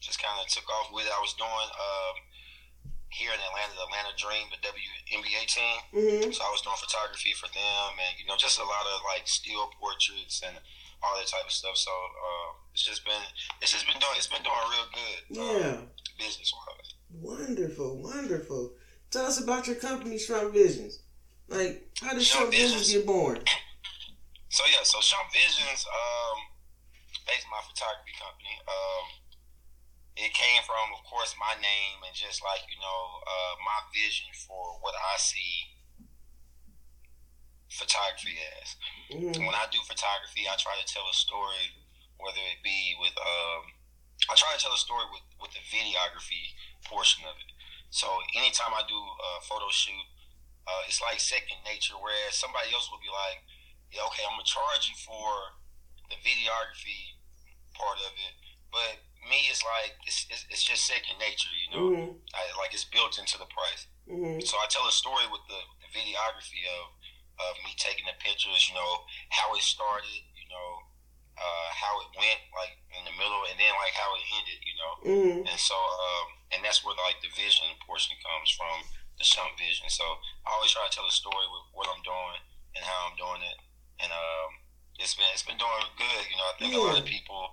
just 0.00 0.20
kind 0.20 0.36
of 0.40 0.48
took 0.48 0.64
off 0.80 0.88
with 0.92 1.04
it. 1.06 1.12
I 1.12 1.20
was 1.20 1.36
doing 1.36 1.68
um, 1.76 2.16
here 3.08 3.30
in 3.30 3.38
Atlanta, 3.40 3.72
the 3.78 3.84
Atlanta 3.86 4.12
Dream, 4.18 4.48
the 4.50 4.60
WNBA 4.64 5.42
team. 5.46 5.78
Mm-hmm. 5.94 6.32
So 6.34 6.40
I 6.42 6.50
was 6.50 6.60
doing 6.66 6.76
photography 6.80 7.32
for 7.38 7.46
them, 7.52 7.88
and 8.00 8.12
you 8.18 8.26
know, 8.26 8.36
just 8.40 8.58
a 8.58 8.66
lot 8.66 8.84
of 8.90 9.00
like 9.12 9.24
still 9.28 9.70
portraits 9.80 10.42
and 10.44 10.56
all 11.04 11.14
that 11.20 11.28
type 11.28 11.44
of 11.46 11.52
stuff. 11.54 11.76
So 11.76 11.92
uh, 11.92 12.48
it's 12.74 12.84
just 12.84 13.04
been 13.04 13.22
it's 13.62 13.72
just 13.72 13.86
been 13.86 14.00
doing 14.00 14.16
it's 14.18 14.28
been 14.28 14.42
doing 14.44 14.66
real 14.72 14.88
good. 14.92 15.20
Yeah. 15.30 15.76
business 16.18 16.50
wise. 16.52 16.90
Wonderful, 17.14 18.02
wonderful. 18.02 18.63
Tell 19.14 19.30
us 19.30 19.38
about 19.38 19.70
your 19.70 19.78
company, 19.78 20.18
Shump 20.18 20.50
Visions. 20.50 20.98
Like, 21.46 21.86
how 22.02 22.18
did 22.18 22.26
Shump 22.26 22.50
Shump 22.50 22.50
Visions 22.50 22.90
get 22.90 23.06
born? 23.06 23.38
So 24.50 24.66
yeah, 24.66 24.82
so 24.82 24.98
Shump 24.98 25.30
Visions, 25.30 25.86
um, 25.86 26.38
basically 27.22 27.54
my 27.54 27.62
photography 27.62 28.10
company. 28.18 28.58
Um, 28.66 29.06
it 30.18 30.34
came 30.34 30.66
from, 30.66 30.98
of 30.98 31.06
course, 31.06 31.30
my 31.38 31.54
name 31.62 32.02
and 32.02 32.10
just 32.10 32.42
like 32.42 32.66
you 32.66 32.74
know, 32.82 33.02
uh, 33.22 33.54
my 33.62 33.86
vision 33.94 34.34
for 34.34 34.82
what 34.82 34.98
I 34.98 35.14
see 35.22 35.78
photography 37.70 38.34
as. 38.58 38.68
Mm-hmm. 39.14 39.46
When 39.46 39.54
I 39.54 39.70
do 39.70 39.78
photography, 39.86 40.50
I 40.50 40.58
try 40.58 40.74
to 40.74 40.86
tell 40.90 41.06
a 41.06 41.14
story, 41.14 41.70
whether 42.18 42.42
it 42.50 42.66
be 42.66 42.98
with, 42.98 43.14
um, 43.14 43.62
I 44.26 44.34
try 44.34 44.50
to 44.50 44.58
tell 44.58 44.74
a 44.74 44.82
story 44.82 45.06
with 45.14 45.22
with 45.38 45.54
the 45.54 45.62
videography 45.70 46.58
portion 46.82 47.22
of 47.30 47.38
it. 47.38 47.54
So 47.94 48.10
anytime 48.34 48.74
I 48.74 48.82
do 48.90 48.98
a 48.98 49.30
photo 49.46 49.70
shoot, 49.70 50.06
uh, 50.66 50.82
it's 50.90 50.98
like 50.98 51.22
second 51.22 51.62
nature. 51.62 51.94
Whereas 51.94 52.34
somebody 52.34 52.74
else 52.74 52.90
will 52.90 52.98
be 52.98 53.12
like, 53.12 53.38
yeah, 53.94 54.02
okay, 54.10 54.26
I'm 54.26 54.34
gonna 54.34 54.42
charge 54.42 54.90
you 54.90 54.98
for 54.98 55.54
the 56.10 56.18
videography 56.18 57.14
part 57.78 58.02
of 58.02 58.10
it, 58.18 58.34
but 58.74 58.98
me, 59.22 59.46
it's 59.46 59.62
like 59.62 59.94
it's 60.10 60.26
it's, 60.26 60.42
it's 60.50 60.66
just 60.66 60.90
second 60.90 61.22
nature, 61.22 61.54
you 61.54 61.70
know. 61.70 61.86
Mm-hmm. 61.94 62.34
I, 62.34 62.42
like 62.58 62.74
it's 62.74 62.84
built 62.90 63.14
into 63.14 63.38
the 63.38 63.46
price. 63.46 63.86
Mm-hmm. 64.10 64.42
So 64.42 64.58
I 64.58 64.66
tell 64.66 64.84
a 64.90 64.92
story 64.92 65.30
with 65.30 65.46
the, 65.46 65.60
the 65.78 65.88
videography 65.94 66.66
of 66.82 66.98
of 67.38 67.54
me 67.62 67.78
taking 67.78 68.10
the 68.10 68.18
pictures, 68.18 68.66
you 68.66 68.74
know, 68.74 69.06
how 69.30 69.54
it 69.54 69.62
started, 69.62 70.22
you 70.34 70.46
know, 70.50 70.70
uh, 71.38 71.68
how 71.74 71.98
it 72.02 72.10
went, 72.14 72.42
like 72.54 72.74
in 72.94 73.06
the 73.06 73.14
middle, 73.14 73.42
and 73.50 73.54
then 73.58 73.70
like 73.78 73.94
how 73.94 74.10
it 74.18 74.24
ended, 74.34 74.60
you 74.66 74.76
know. 74.78 74.92
Mm-hmm. 75.02 75.40
And 75.46 75.58
so, 75.58 75.74
um, 75.74 76.26
and 76.54 76.62
that's 76.62 76.80
where 76.86 76.94
like 77.02 77.18
the 77.20 77.28
vision 77.34 77.66
portion 77.82 78.14
comes 78.22 78.48
from, 78.54 78.86
the 79.18 79.26
Shump 79.26 79.58
vision. 79.58 79.90
So 79.90 80.06
I 80.46 80.54
always 80.54 80.70
try 80.72 80.86
to 80.86 80.94
tell 80.94 81.06
a 81.06 81.12
story 81.12 81.44
with 81.50 81.64
what 81.74 81.90
I'm 81.90 82.00
doing 82.06 82.38
and 82.78 82.82
how 82.86 83.10
I'm 83.10 83.16
doing 83.18 83.42
it, 83.42 83.58
and 84.00 84.10
um, 84.14 84.50
it's 85.02 85.18
been 85.18 85.26
it's 85.34 85.42
been 85.46 85.58
doing 85.58 85.86
good. 85.98 86.24
You 86.30 86.38
know, 86.38 86.48
I 86.48 86.54
think 86.58 86.72
a 86.74 86.82
lot 86.82 86.98
of 86.98 87.06
people 87.06 87.50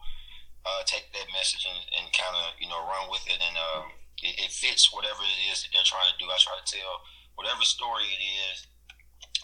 uh, 0.65 0.81
take 0.85 1.09
that 1.13 1.27
message 1.33 1.65
and, 1.65 1.81
and 1.97 2.05
kind 2.13 2.37
of 2.37 2.53
you 2.61 2.69
know 2.69 2.81
run 2.85 3.09
with 3.09 3.25
it, 3.25 3.41
and 3.41 3.57
um, 3.57 3.89
it, 4.21 4.37
it 4.49 4.51
fits 4.53 4.93
whatever 4.93 5.21
it 5.25 5.39
is 5.49 5.65
that 5.65 5.73
they're 5.73 5.85
trying 5.85 6.09
to 6.09 6.17
do. 6.21 6.29
I 6.29 6.37
try 6.37 6.53
to 6.57 6.65
tell 6.69 7.01
whatever 7.37 7.65
story 7.65 8.05
it 8.13 8.21
is 8.21 8.69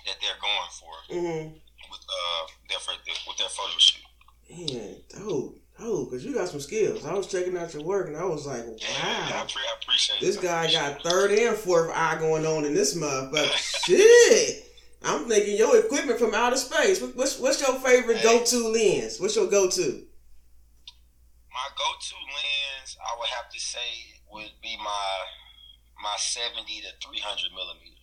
that 0.06 0.18
they're 0.22 0.40
going 0.40 0.72
for 0.78 0.94
Mm-hmm. 1.10 1.54
with 1.90 2.04
uh 2.06 2.44
their 2.70 2.80
with 3.28 3.38
their 3.38 3.50
photo 3.50 3.78
shoot. 3.78 4.06
Man, 4.50 4.96
dope, 5.12 5.60
dope. 5.80 6.12
Cause 6.12 6.24
you 6.24 6.34
got 6.34 6.50
some 6.50 6.60
skills. 6.60 7.06
I 7.06 7.14
was 7.14 7.28
checking 7.28 7.58
out 7.58 7.74
your 7.74 7.84
work 7.84 8.08
and 8.08 8.18
I 8.18 8.26
was 8.26 8.46
like, 8.46 8.64
Yeah, 8.78 8.88
I, 9.04 9.32
wow, 9.32 9.46
pre- 9.52 9.62
I 9.62 9.76
appreciate 9.82 10.20
this. 10.22 10.38
Guy 10.38 10.72
got 10.72 11.02
third 11.04 11.32
and 11.32 11.56
fourth 11.56 11.92
eye 11.96 12.18
going 12.20 12.46
on 12.46 12.66
in 12.66 12.74
this 12.74 12.96
month. 12.96 13.32
But 13.32 13.46
shit, 13.86 14.66
I'm 15.04 15.26
thinking 15.26 15.58
your 15.58 15.78
equipment 15.78 16.20
from 16.20 16.34
outer 16.34 16.58
space. 16.58 17.02
What's 17.02 17.40
what's 17.40 17.62
your 17.62 17.78
favorite 17.80 18.18
Hey. 18.18 18.24
go-to 18.40 18.68
lens? 18.70 19.20
What's 19.20 19.36
your 19.36 19.48
go-to? 19.48 20.04
My 21.52 21.68
go-to 21.78 22.16
lens, 22.16 22.98
I 23.02 23.18
would 23.20 23.30
have 23.30 23.50
to 23.52 23.60
say, 23.60 23.80
would 24.32 24.52
be 24.62 24.76
my 24.78 25.16
my 26.04 26.16
seventy 26.18 26.82
to 26.82 26.88
three 27.08 27.20
hundred 27.20 27.52
millimeter. 27.54 27.94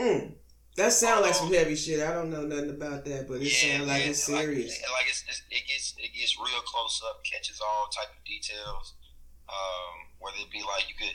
Mm. 0.00 0.34
That 0.76 0.92
sounds 0.92 1.20
like 1.20 1.34
some 1.34 1.52
heavy 1.52 1.76
shit. 1.76 2.00
I 2.00 2.14
don't 2.14 2.30
know 2.30 2.48
nothing 2.48 2.70
about 2.70 3.04
that, 3.04 3.28
but 3.28 3.44
it 3.44 3.52
sounds 3.52 3.86
like 3.86 4.04
yeah, 4.04 4.10
it's 4.16 4.24
serious. 4.24 4.80
Like, 4.80 4.92
like 4.92 5.08
it's, 5.08 5.24
it's, 5.28 5.42
it 5.50 5.68
gets 5.68 5.94
it 5.98 6.10
gets 6.16 6.38
real 6.40 6.64
close 6.64 7.02
up, 7.08 7.20
catches 7.24 7.60
all 7.60 7.92
type 7.92 8.08
of 8.08 8.24
details. 8.24 8.94
Um, 9.52 10.08
where 10.18 10.32
they'd 10.32 10.48
be 10.48 10.64
like 10.64 10.88
you 10.88 10.96
could 10.96 11.12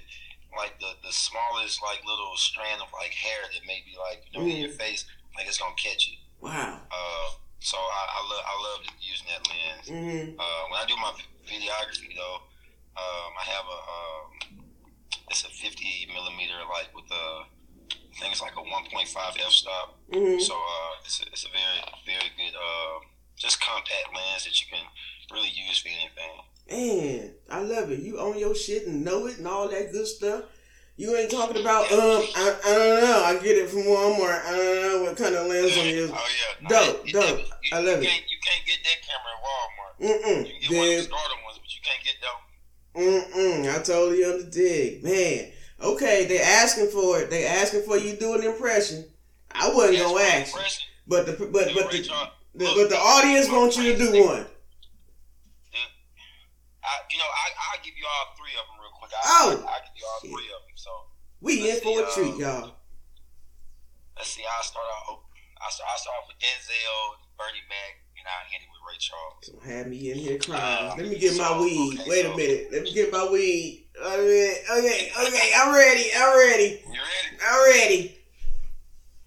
like 0.53 0.77
the 0.77 0.93
the 1.01 1.09
smallest 1.09 1.81
like 1.81 2.05
little 2.05 2.37
strand 2.37 2.85
of 2.85 2.87
like 2.93 3.09
hair 3.17 3.49
that 3.49 3.65
may 3.65 3.81
be 3.81 3.97
like 3.97 4.21
you 4.29 4.37
know 4.37 4.45
mm. 4.45 4.51
in 4.53 4.57
your 4.61 4.69
mm. 4.69 4.77
face, 4.77 5.09
like 5.33 5.47
it's 5.47 5.57
gonna 5.57 5.73
catch 5.73 6.13
it. 6.13 6.21
Wow. 6.37 6.77
Uh, 6.91 7.27
so 7.57 7.77
I, 7.77 8.03
I 8.13 8.21
love 8.29 8.43
I 8.45 8.55
love 8.61 8.79
using 9.01 9.27
that 9.33 9.41
lens. 9.49 9.87
Mm-hmm. 9.89 10.37
Uh, 10.37 10.61
when 10.69 10.77
I 10.77 10.85
do 10.85 10.93
my 11.01 11.17
videography 11.49 12.13
though, 12.13 12.45
um, 12.93 13.31
I 13.33 13.45
have 13.49 13.65
a 13.65 13.79
um, 13.81 14.27
it's 15.29 15.43
a 15.43 15.49
50 15.49 16.13
millimeter 16.13 16.61
like 16.69 16.93
with 16.93 17.09
a 17.09 17.49
I 18.17 18.19
think 18.19 18.33
it's 18.33 18.41
like 18.41 18.53
a 18.57 18.65
1.5 18.65 19.45
f 19.45 19.51
stop. 19.51 19.99
Mm-hmm. 20.11 20.39
So 20.39 20.55
uh, 20.55 21.05
it's 21.05 21.21
a, 21.21 21.27
it's 21.27 21.45
a 21.45 21.49
very 21.49 21.85
very 22.05 22.31
good 22.35 22.57
uh, 22.57 23.05
just 23.35 23.61
compact 23.61 24.09
lens 24.15 24.45
that 24.45 24.59
you 24.59 24.65
can 24.71 24.83
really 25.31 25.49
use 25.53 25.77
for 25.77 25.89
anything. 25.89 26.41
Man, 26.69 27.33
I 27.49 27.61
love 27.61 27.91
it. 27.91 27.99
You 27.99 28.17
own 28.17 28.39
your 28.39 28.55
shit 28.55 28.87
and 28.87 29.05
know 29.05 29.27
it 29.27 29.37
and 29.37 29.47
all 29.47 29.69
that 29.69 29.91
good 29.91 30.07
stuff. 30.07 30.45
You 30.95 31.15
ain't 31.15 31.29
talking 31.29 31.61
about 31.61 31.91
um 31.91 32.25
I, 32.35 32.55
I 32.65 32.73
don't 32.73 33.01
know. 33.03 33.23
I 33.23 33.33
get 33.35 33.55
it 33.55 33.69
from 33.69 33.81
Walmart. 33.81 34.43
I 34.45 34.51
don't 34.51 34.81
know 34.81 35.03
what 35.03 35.17
kind 35.17 35.35
of 35.35 35.45
lens 35.45 35.77
on 35.77 35.85
you. 35.85 36.11
Oh 36.17 36.27
yeah, 36.61 36.69
dope, 36.69 37.07
dope. 37.09 37.39
It, 37.39 37.49
I 37.71 37.79
love 37.81 38.01
you 38.01 38.09
it. 38.09 38.23
you 38.27 38.39
can't 38.43 38.65
get 38.65 38.79
that 38.83 38.99
camera 39.05 39.31
at 39.37 39.43
Walmart. 39.45 39.93
Mm-mm. 40.01 40.47
You 40.47 40.59
can 40.59 40.69
get 40.71 40.77
one 40.77 40.87
of 40.87 40.95
the 40.95 41.03
starter 41.03 41.39
ones, 41.45 41.59
but 41.59 41.71
you 41.71 41.81
can't 41.85 42.03
get 42.03 42.17
them. 42.25 42.37
Mm-mm. 42.97 43.75
I 43.75 43.83
totally 43.83 44.23
underdig. 44.23 45.03
Man. 45.03 45.51
Okay, 45.81 46.25
they 46.25 46.41
asking 46.41 46.87
for 46.87 47.19
it. 47.21 47.29
They 47.29 47.45
asking 47.45 47.83
for 47.83 47.97
you 47.97 48.13
to 48.13 48.19
do 48.19 48.33
an 48.33 48.43
impression. 48.43 49.05
I 49.51 49.69
wasn't 49.73 49.99
gonna 49.99 50.21
ask. 50.21 50.55
But 51.07 51.25
the 51.25 51.33
but 51.33 51.51
but 51.51 51.91
the, 51.91 52.01
the, 52.55 52.65
but 52.75 52.89
the 52.89 52.97
audience 52.97 53.49
wants 53.49 53.77
you 53.77 53.93
to 53.93 53.97
do 53.97 54.25
one. 54.25 54.45
I, 56.87 56.93
you 57.11 57.17
know, 57.19 57.27
I 57.27 57.45
I'll 57.67 57.83
give 57.83 57.93
you 57.99 58.07
all 58.07 58.33
three 58.39 58.55
of 58.55 58.63
them 58.67 58.79
real 58.79 58.95
quick. 58.95 59.11
I, 59.11 59.21
oh, 59.27 59.49
I, 59.67 59.75
I 59.75 59.77
give 59.83 59.95
you 59.99 60.07
all 60.07 60.21
three 60.23 60.49
of 60.49 60.61
them. 60.65 60.75
So 60.75 60.91
we 61.41 61.69
in 61.69 61.77
for 61.83 61.99
a 62.01 62.07
treat, 62.15 62.33
um, 62.33 62.41
y'all. 62.41 62.71
Let's 64.15 64.31
see. 64.31 64.41
I 64.41 64.63
start 64.63 64.87
off. 65.05 65.27
I 65.61 65.69
start, 65.69 65.89
I 65.93 65.97
start 65.99 66.15
off 66.21 66.27
with 66.31 66.39
Denzel, 66.39 67.17
Bernie 67.37 67.65
Mac, 67.67 68.06
and 68.27 68.59
I 68.59 68.67
with 68.67 68.83
Ray 68.83 68.99
Charles. 68.99 69.47
Don't 69.47 69.63
have 69.63 69.87
me 69.87 70.11
in 70.11 70.17
here 70.19 70.39
crying. 70.39 70.91
Um, 70.91 70.97
Let 70.99 71.07
me 71.07 71.17
get 71.17 71.33
so, 71.33 71.43
my 71.43 71.61
weed. 71.63 71.99
Okay, 71.99 72.09
Wait 72.09 72.23
so, 72.27 72.33
a 72.33 72.37
minute. 72.37 72.67
Let 72.71 72.83
me 72.83 72.91
get 72.91 73.11
my 73.11 73.23
weed. 73.31 73.87
Okay, 73.95 74.55
okay, 74.67 75.01
okay. 75.15 75.47
I'm 75.55 75.71
ready. 75.71 76.11
I'm 76.11 76.31
ready. 76.35 76.83
You 76.83 76.99
ready? 76.99 77.31
I'm 77.39 77.59
ready. 77.71 78.01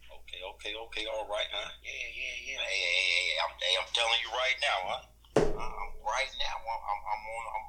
Okay, 0.04 0.40
okay, 0.52 0.72
okay. 0.76 1.04
All 1.08 1.26
right, 1.32 1.48
huh? 1.48 1.70
Yeah, 1.80 2.08
yeah, 2.12 2.36
yeah. 2.44 2.60
Hey, 2.60 2.76
hey, 2.76 3.08
hey. 3.08 3.32
I'm, 3.40 3.52
hey, 3.56 3.74
I'm 3.80 3.90
telling 3.96 4.20
you 4.20 4.30
right 4.36 4.58
now, 4.60 4.78
huh? 4.84 5.02
I'm 5.48 5.90
right 6.04 6.32
now. 6.36 6.56
I'm, 6.60 6.80
I'm, 6.84 7.00
I'm 7.00 7.22
on. 7.24 7.44
I'm, 7.56 7.64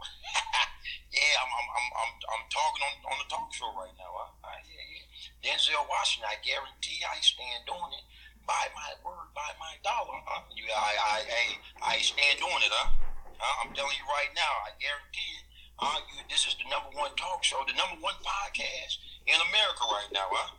yeah, 1.16 1.34
I'm, 1.40 1.52
I'm, 1.56 1.68
I'm, 1.80 1.88
I'm, 1.96 2.12
I'm 2.28 2.44
talking 2.52 2.84
on, 2.92 2.96
on 3.08 3.18
the 3.24 3.28
talk 3.32 3.48
show 3.56 3.72
right 3.80 3.96
now. 3.96 4.12
Huh? 4.12 4.52
Uh, 4.52 4.60
yeah, 4.68 4.84
yeah. 4.84 5.06
Denzel 5.48 5.88
Washington. 5.88 6.28
I 6.28 6.38
guarantee 6.44 7.00
I 7.08 7.18
stand 7.24 7.64
doing 7.66 7.96
it. 7.96 8.06
By 8.52 8.68
my 8.76 8.92
word, 9.08 9.32
by 9.32 9.48
my 9.64 9.80
dollar. 9.80 10.20
Huh? 10.28 10.44
You, 10.52 10.68
I, 10.68 10.92
I, 10.92 11.18
hey, 11.24 11.50
I 11.80 11.96
stand 12.04 12.36
doing 12.36 12.60
it. 12.68 12.72
Huh? 12.76 12.92
huh? 13.40 13.64
I'm 13.64 13.72
telling 13.72 13.96
you 13.96 14.04
right 14.12 14.28
now. 14.36 14.54
I 14.68 14.76
guarantee 14.76 15.32
it. 15.40 15.46
Uh, 15.80 15.98
you, 16.12 16.20
this 16.28 16.44
is 16.44 16.60
the 16.60 16.68
number 16.68 16.92
one 17.00 17.16
talk 17.16 17.48
show, 17.48 17.64
the 17.64 17.74
number 17.80 17.96
one 18.04 18.20
podcast 18.20 19.00
in 19.24 19.40
America 19.40 19.88
right 19.88 20.12
now. 20.12 20.28
Huh? 20.28 20.52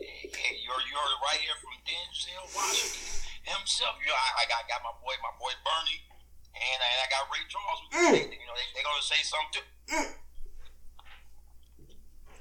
Yeah, 0.00 0.52
you're 0.64 0.82
you're 0.88 1.12
right 1.20 1.40
here 1.44 1.58
from 1.60 1.76
Denzel 1.84 2.48
Washington 2.56 3.28
himself. 3.44 4.00
You 4.00 4.08
know, 4.08 4.16
I, 4.16 4.28
I 4.40 4.44
got, 4.48 4.64
got 4.64 4.80
my 4.80 4.96
boy, 5.04 5.12
my 5.20 5.34
boy 5.36 5.52
Bernie 5.62 6.08
and 6.58 6.78
I, 6.80 6.90
I 6.90 7.06
got 7.12 7.22
Ray 7.30 7.44
Charles. 7.46 7.80
Mm. 7.92 8.12
They, 8.12 8.24
you 8.34 8.46
know, 8.48 8.56
they, 8.56 8.66
they're 8.74 8.88
gonna 8.88 9.04
say 9.04 9.20
something 9.22 9.52
too. 9.52 9.66
Mm. 9.94 10.10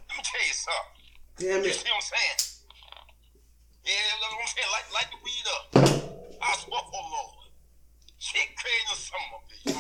Let 0.09 0.13
me 0.15 0.23
tell 0.23 0.45
you 0.47 0.55
something. 0.55 0.95
Damn 1.37 1.61
you 1.63 1.69
it. 1.69 1.77
see 1.77 1.89
what 1.91 2.01
I'm 2.01 2.07
saying? 2.07 2.56
Yeah, 3.87 3.95
that's 4.19 4.19
what 4.19 4.43
I'm 4.43 4.51
saying. 4.51 4.71
Light, 4.75 4.87
light 4.91 5.09
the 5.15 5.19
weed 5.23 5.47
up. 5.47 5.63
I 6.43 6.51
swear 6.59 6.83
for 6.91 7.03
Lord. 7.07 7.55
Shit 8.19 8.51
crazy 8.59 8.91
or 8.91 8.99
something, 8.99 9.41
bitch. 9.47 9.79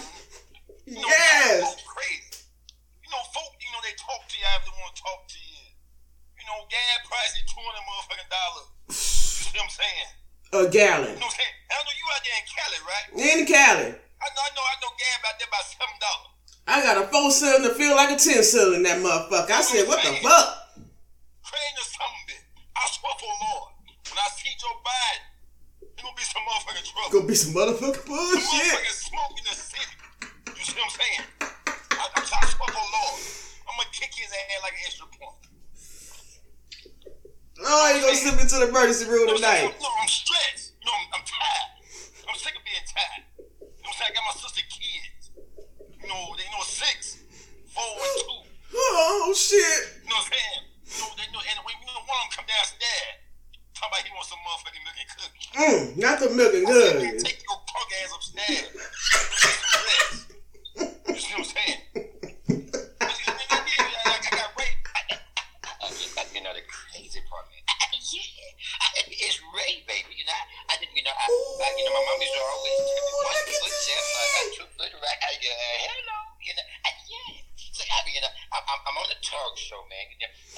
You 0.87 0.95
know, 0.95 1.11
yes. 1.11 1.75
crazy. 1.83 2.47
You 3.03 3.11
know, 3.11 3.19
folk, 3.35 3.51
you 3.59 3.67
know, 3.75 3.83
they 3.83 3.91
talk 3.99 4.23
to 4.23 4.35
you 4.39 4.47
after 4.55 4.71
they 4.71 4.79
want 4.79 4.95
to 4.95 5.03
talk 5.03 5.27
to 5.27 5.39
you. 5.43 5.59
You 6.39 6.45
know, 6.47 6.63
gas 6.71 7.03
price 7.03 7.35
is 7.35 7.43
two 7.51 7.59
hundred 7.59 7.83
motherfucking 7.83 8.31
dollars. 8.31 8.67
You 8.87 8.95
see 8.95 9.59
what 9.59 9.67
I'm 9.67 9.75
saying? 9.75 10.09
A 10.55 10.63
gallon. 10.71 11.11
You 11.11 11.19
know 11.19 11.27
what 11.27 11.35
I'm 11.35 11.43
saying? 11.43 11.55
I 11.67 11.75
know 11.83 11.91
you 11.99 12.05
out 12.07 12.23
there 12.23 12.37
in 12.39 12.47
Cali, 12.47 12.79
right? 12.87 13.07
In 13.11 13.39
Cali. 13.43 13.89
I 13.91 14.27
know, 14.31 14.43
I 14.47 14.51
know, 14.55 14.63
I 14.63 14.75
know 14.79 14.91
gas 14.95 15.19
out 15.27 15.35
there 15.35 15.51
about 15.51 15.67
seven 15.67 15.97
dollars. 15.99 16.31
I 16.63 16.75
got 16.79 16.95
a 16.95 17.05
four 17.11 17.27
cylinder 17.27 17.75
feel 17.75 17.91
like 17.99 18.15
a 18.15 18.19
ten 18.19 18.39
cylinder 18.39 18.79
in 18.79 18.87
that 18.87 19.03
motherfucker. 19.03 19.51
I 19.51 19.59
said, 19.67 19.83
what 19.83 19.99
the 19.99 20.15
fuck? 20.23 20.47
Crazy 21.43 21.75
or 21.75 21.87
something, 21.91 22.43
I 22.71 22.83
swear 22.87 23.15
for 23.19 23.31
Lord, 23.43 23.71
when 24.17 24.25
I 24.25 24.33
see 24.33 24.49
Joe 24.57 24.73
Biden, 24.81 25.21
it's 25.93 26.01
gonna 26.01 26.17
be 26.17 26.25
some 26.25 26.41
motherfucking 26.41 26.85
trouble. 26.89 27.13
Gonna 27.13 27.29
be 27.29 27.37
some 27.37 27.53
motherfucking 27.53 28.05
bullshit. 28.09 28.41
Some 28.41 28.57
motherfucking 28.57 28.97
smoke 29.13 29.33
in 29.37 29.45
the 29.45 29.53
city. 29.53 29.93
You 30.57 30.63
see 30.65 30.73
what 30.81 30.89
I'm 30.89 30.95
saying? 30.97 31.23
I, 31.37 32.01
I, 32.01 32.19
I 32.25 32.41
swear 32.49 32.69
for 32.73 32.81
Lord, 32.81 33.21
I'm 33.69 33.77
gonna 33.77 33.93
kick 33.93 34.17
his 34.17 34.33
ass 34.33 34.57
like 34.65 34.73
an 34.73 34.83
extra 34.89 35.05
point. 35.13 35.37
Oh, 37.61 37.85
you 37.93 38.01
gonna 38.01 38.17
slip 38.17 38.41
into 38.41 38.57
the 38.57 38.73
emergency 38.73 39.05
room 39.05 39.29
tonight? 39.37 39.69
No, 39.77 39.89
I'm 40.01 40.09
stressed. 40.09 40.73
No, 40.81 40.89
I'm, 40.97 41.21
I'm 41.21 41.25
tired. 41.25 41.69
I'm 42.25 42.37
sick 42.41 42.57
of 42.57 42.65
being 42.65 42.85
tired 42.89 43.21
know 43.37 43.93
what 43.93 43.93
I'm 43.93 43.97
saying? 44.01 44.09
I 44.09 44.17
got 44.17 44.25
my 44.25 44.37
sister 44.41 44.65
kids. 44.65 45.29
You 46.01 46.07
know, 46.09 46.33
they 46.41 46.47
know 46.49 46.65
six, 46.65 47.21
four, 47.69 47.85
and 47.85 48.13
two. 48.17 48.49
Oh 48.73 49.29
shit. 49.37 50.01
You 50.01 50.09
know 50.09 50.17
what 50.17 50.25
I'm 50.25 50.33
saying? 50.33 50.61
You 50.89 50.97
know, 51.05 51.09
they 51.21 51.27
know, 51.29 51.41
and 51.45 51.61
when 51.61 51.77
you 51.77 51.85
know 51.85 52.01
one 52.01 52.17
of 52.17 52.25
them 52.25 52.33
come 52.33 52.47
downstairs, 52.49 53.27
talking 53.77 53.93
about 53.93 54.01
he 54.01 54.11
wants 54.17 54.29
some 54.33 54.41
motherfucking 54.41 54.81
milk 54.81 54.97
and 54.97 55.09
cookies. 55.13 55.45
Mm, 55.53 55.85
not 56.01 56.17
the 56.17 56.29
milk 56.33 56.53
and 56.57 56.65
cookies. 56.65 57.21
Take 57.21 57.41
your 57.45 57.61
punk 57.69 57.89
ass 58.01 58.09
upstairs. 58.17 58.73
you 61.05 61.21
see 61.21 61.33
what 61.37 61.45
I'm 61.45 61.53
saying? 61.53 61.79
I 62.97 64.19
got 64.33 64.49
raped. 64.57 64.89
You 66.33 66.41
know 66.41 66.53
the 66.53 66.65
crazy 66.65 67.21
part, 67.29 67.45
man. 67.53 67.61
It's 69.17 69.41
Ray, 69.53 69.81
baby. 69.89 70.13
You 70.13 70.25
know, 70.25 70.33
I, 70.33 70.73
I 70.73 70.85
you 70.93 71.01
know, 71.01 71.13
I, 71.13 71.25
I, 71.25 71.67
you 71.77 71.85
know, 71.85 71.93
my 71.97 72.01
mom 72.05 72.21
used 72.21 72.33
to 72.33 72.41
always 72.41 72.77
tell 72.77 73.01
me, 73.01 73.13
"One 73.17 73.33
foot 73.49 73.73
step, 73.73 73.97
I 73.97 74.25
got 74.29 74.45
two 74.53 74.67
foot 74.77 74.91
right." 74.93 75.19
I, 75.25 75.31
uh, 75.33 75.77
hello, 75.89 76.17
you 76.41 76.53
know, 76.53 76.65
I, 76.85 76.89
yeah. 77.09 77.41
So 77.73 77.81
I 77.81 77.97
mean, 78.05 78.13
you 78.17 78.21
know, 78.21 78.33
I, 78.53 78.57
I'm, 79.17 79.25
I'm 79.25 79.41
on 79.41 79.49
the 79.49 79.57
talk 79.57 79.57
show, 79.57 79.81
man, 79.89 80.05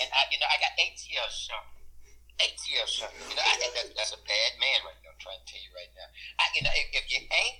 and 0.03 0.09
I, 0.11 0.21
you 0.27 0.37
know, 0.37 0.49
I 0.51 0.57
got 0.59 0.73
ATL 0.75 1.31
something. 1.31 1.83
ATL 2.39 2.87
something. 2.87 3.23
You 3.31 3.35
know, 3.35 3.43
I, 3.43 3.53
that, 3.59 3.87
that's 3.95 4.11
a 4.11 4.21
bad 4.23 4.51
man 4.59 4.79
right 4.83 4.99
now. 5.03 5.15
I'm 5.15 5.19
trying 5.19 5.39
to 5.39 5.47
tell 5.47 5.63
you 5.63 5.71
right 5.75 5.91
now. 5.95 6.07
I, 6.39 6.43
you 6.55 6.61
know, 6.63 6.73
if, 6.75 6.87
if 6.95 7.05
you 7.11 7.19
ain't 7.23 7.59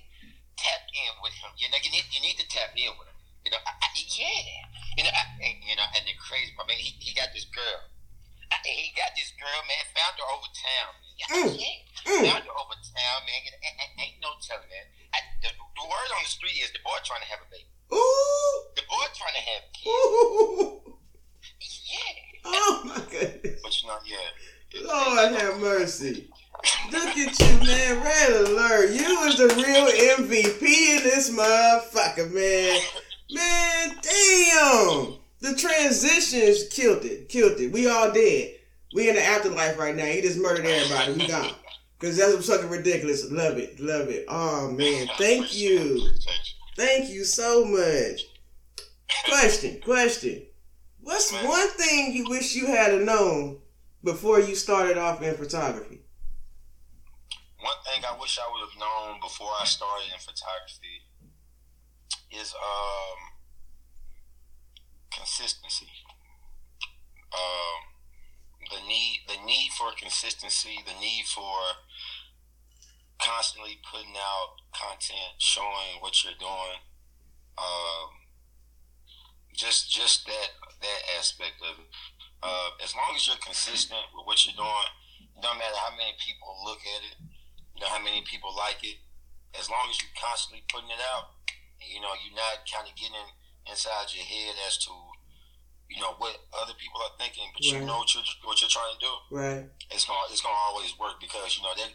tapped 0.56 0.92
in 0.92 1.12
with 1.24 1.36
him, 1.36 1.52
you 1.56 1.68
know, 1.68 1.80
you 1.80 1.90
need 1.92 2.06
you 2.12 2.20
need 2.20 2.36
to 2.40 2.46
tap 2.48 2.72
in 2.76 2.92
with 2.96 3.08
him. 3.08 3.18
You 3.44 3.50
know, 3.56 3.60
I, 3.64 3.72
I, 3.72 3.88
yeah. 3.96 4.68
You 5.00 5.02
know, 5.08 5.12
I, 5.12 5.22
you 5.40 5.76
know, 5.76 5.88
and 5.96 6.04
the 6.04 6.16
crazy 6.20 6.52
part, 6.56 6.68
I 6.68 6.76
mean, 6.76 6.80
he, 6.80 6.92
he 7.00 7.12
got 7.16 7.32
this 7.32 7.48
girl 7.48 7.90
he 8.66 8.92
got 8.98 9.14
this 9.14 9.30
girl, 9.38 9.60
man, 9.70 9.84
found 9.94 10.14
her 10.18 10.28
over 10.34 10.50
town. 10.50 10.92
Mm. 11.30 11.54
Yeah, 11.54 11.76
mm. 12.10 12.22
found 12.26 12.44
her 12.44 12.56
over 12.56 12.76
town, 12.76 13.18
man. 13.24 13.40
Ain't 14.00 14.18
no 14.20 14.34
telling, 14.42 14.68
man. 14.68 14.86
I, 15.14 15.22
the, 15.44 15.50
the, 15.54 15.84
word 15.86 16.10
on 16.16 16.22
the 16.24 16.32
street 16.32 16.58
is 16.58 16.72
the 16.72 16.82
boy 16.82 16.96
trying 17.04 17.22
to 17.22 17.30
have 17.30 17.40
a 17.44 17.48
baby. 17.48 17.70
Ooh. 17.92 18.62
The 18.76 18.82
boy 18.88 19.06
trying 19.14 19.34
to 19.34 19.40
have 19.40 19.62
kids. 19.72 19.88
Ooh. 19.88 20.80
Yeah. 21.90 22.40
Oh 22.44 22.82
my 22.84 23.02
goodness. 23.10 23.60
But 23.62 23.82
you 23.82 23.88
know, 23.88 23.98
yeah. 24.04 24.86
Lord 24.86 25.40
have 25.40 25.60
mercy. 25.60 26.28
Look 26.92 27.16
at 27.16 27.40
you, 27.40 27.66
man. 27.66 28.02
Red 28.02 28.30
alert. 28.30 28.90
You 28.90 29.20
is 29.22 29.36
the 29.36 29.48
real 29.48 29.86
MVP 30.26 30.62
in 30.62 31.02
this 31.02 31.30
motherfucker, 31.30 32.32
man. 32.32 32.80
Man, 33.32 33.96
damn. 34.02 35.14
The 35.40 35.54
transitions 35.56 36.68
killed 36.70 37.04
it. 37.04 37.28
Killed 37.28 37.60
it. 37.60 37.72
We 37.72 37.88
all 37.88 38.12
dead. 38.12 38.56
We 38.94 39.08
in 39.08 39.14
the 39.14 39.24
afterlife 39.24 39.78
right 39.78 39.94
now. 39.94 40.04
He 40.04 40.20
just 40.20 40.38
murdered 40.38 40.66
everybody. 40.66 41.12
We 41.12 41.26
gone. 41.28 41.54
Cause 42.00 42.16
that's 42.16 42.46
fucking 42.46 42.70
ridiculous. 42.70 43.30
Love 43.30 43.58
it. 43.58 43.78
Love 43.78 44.08
it. 44.08 44.24
Oh 44.28 44.70
man. 44.70 45.06
Thank 45.18 45.54
you. 45.54 46.10
Thank 46.76 47.10
you 47.10 47.24
so 47.24 47.64
much. 47.64 48.22
Question. 49.26 49.80
Question. 49.80 50.46
What's 51.00 51.32
one 51.32 51.68
thing 51.70 52.12
you 52.12 52.28
wish 52.28 52.54
you 52.54 52.66
had 52.66 53.00
known 53.02 53.58
before 54.04 54.40
you 54.40 54.54
started 54.54 54.98
off 54.98 55.22
in 55.22 55.34
photography? 55.34 56.00
One 57.60 57.76
thing 57.84 58.04
I 58.04 58.18
wish 58.18 58.38
I 58.38 58.50
would 58.50 58.68
have 58.68 58.78
known 58.78 59.20
before 59.20 59.50
I 59.60 59.64
started 59.64 60.06
in 60.12 60.18
photography 60.18 61.04
is 62.30 62.54
um 62.54 63.18
consistency. 65.10 65.88
Um, 67.32 67.78
the 68.70 68.88
need, 68.88 69.20
the 69.28 69.44
need 69.44 69.70
for 69.76 69.90
consistency, 69.98 70.78
the 70.86 70.98
need 71.00 71.24
for 71.26 71.58
constantly 73.20 73.78
putting 73.84 74.16
out 74.16 74.64
content, 74.72 75.36
showing 75.38 76.00
what 76.00 76.24
you're 76.24 76.38
doing. 76.40 76.80
Um, 77.60 78.08
just, 79.52 79.92
just 79.92 80.24
that 80.26 80.56
that 80.80 81.00
aspect 81.20 81.60
of 81.60 81.76
it. 81.76 81.90
Uh, 82.40 82.72
as 82.80 82.96
long 82.96 83.12
as 83.12 83.28
you're 83.28 83.40
consistent 83.44 84.00
with 84.16 84.24
what 84.24 84.40
you're 84.48 84.56
doing, 84.56 84.90
no 85.44 85.52
matter 85.52 85.76
how 85.76 85.92
many 85.92 86.16
people 86.16 86.48
look 86.64 86.80
at 86.80 87.04
it, 87.04 87.16
you 87.76 87.84
know 87.84 87.92
how 87.92 88.00
many 88.00 88.24
people 88.24 88.48
like 88.56 88.80
it. 88.80 88.96
As 89.52 89.68
long 89.68 89.92
as 89.92 90.00
you're 90.00 90.16
constantly 90.16 90.64
putting 90.72 90.88
it 90.88 91.02
out, 91.12 91.36
you 91.84 92.00
know 92.00 92.16
you're 92.24 92.36
not 92.36 92.64
kind 92.64 92.88
of 92.88 92.96
getting 92.96 93.28
inside 93.68 94.08
your 94.16 94.24
head 94.24 94.56
as 94.64 94.80
to 94.88 94.92
you 95.90 96.00
know 96.00 96.14
what 96.16 96.38
other 96.54 96.72
people 96.78 97.02
are 97.02 97.12
thinking, 97.18 97.50
but 97.52 97.60
right. 97.66 97.76
you 97.76 97.84
know 97.84 98.00
what 98.00 98.08
you're 98.14 98.24
what 98.46 98.56
you're 98.62 98.72
trying 98.72 98.94
to 98.94 99.00
do. 99.02 99.12
Right. 99.28 99.64
It's 99.90 100.06
gonna 100.06 100.30
it's 100.30 100.40
gonna 100.40 100.64
always 100.70 100.94
work 100.96 101.18
because 101.20 101.58
you 101.58 101.62
know 101.66 101.74
that 101.76 101.92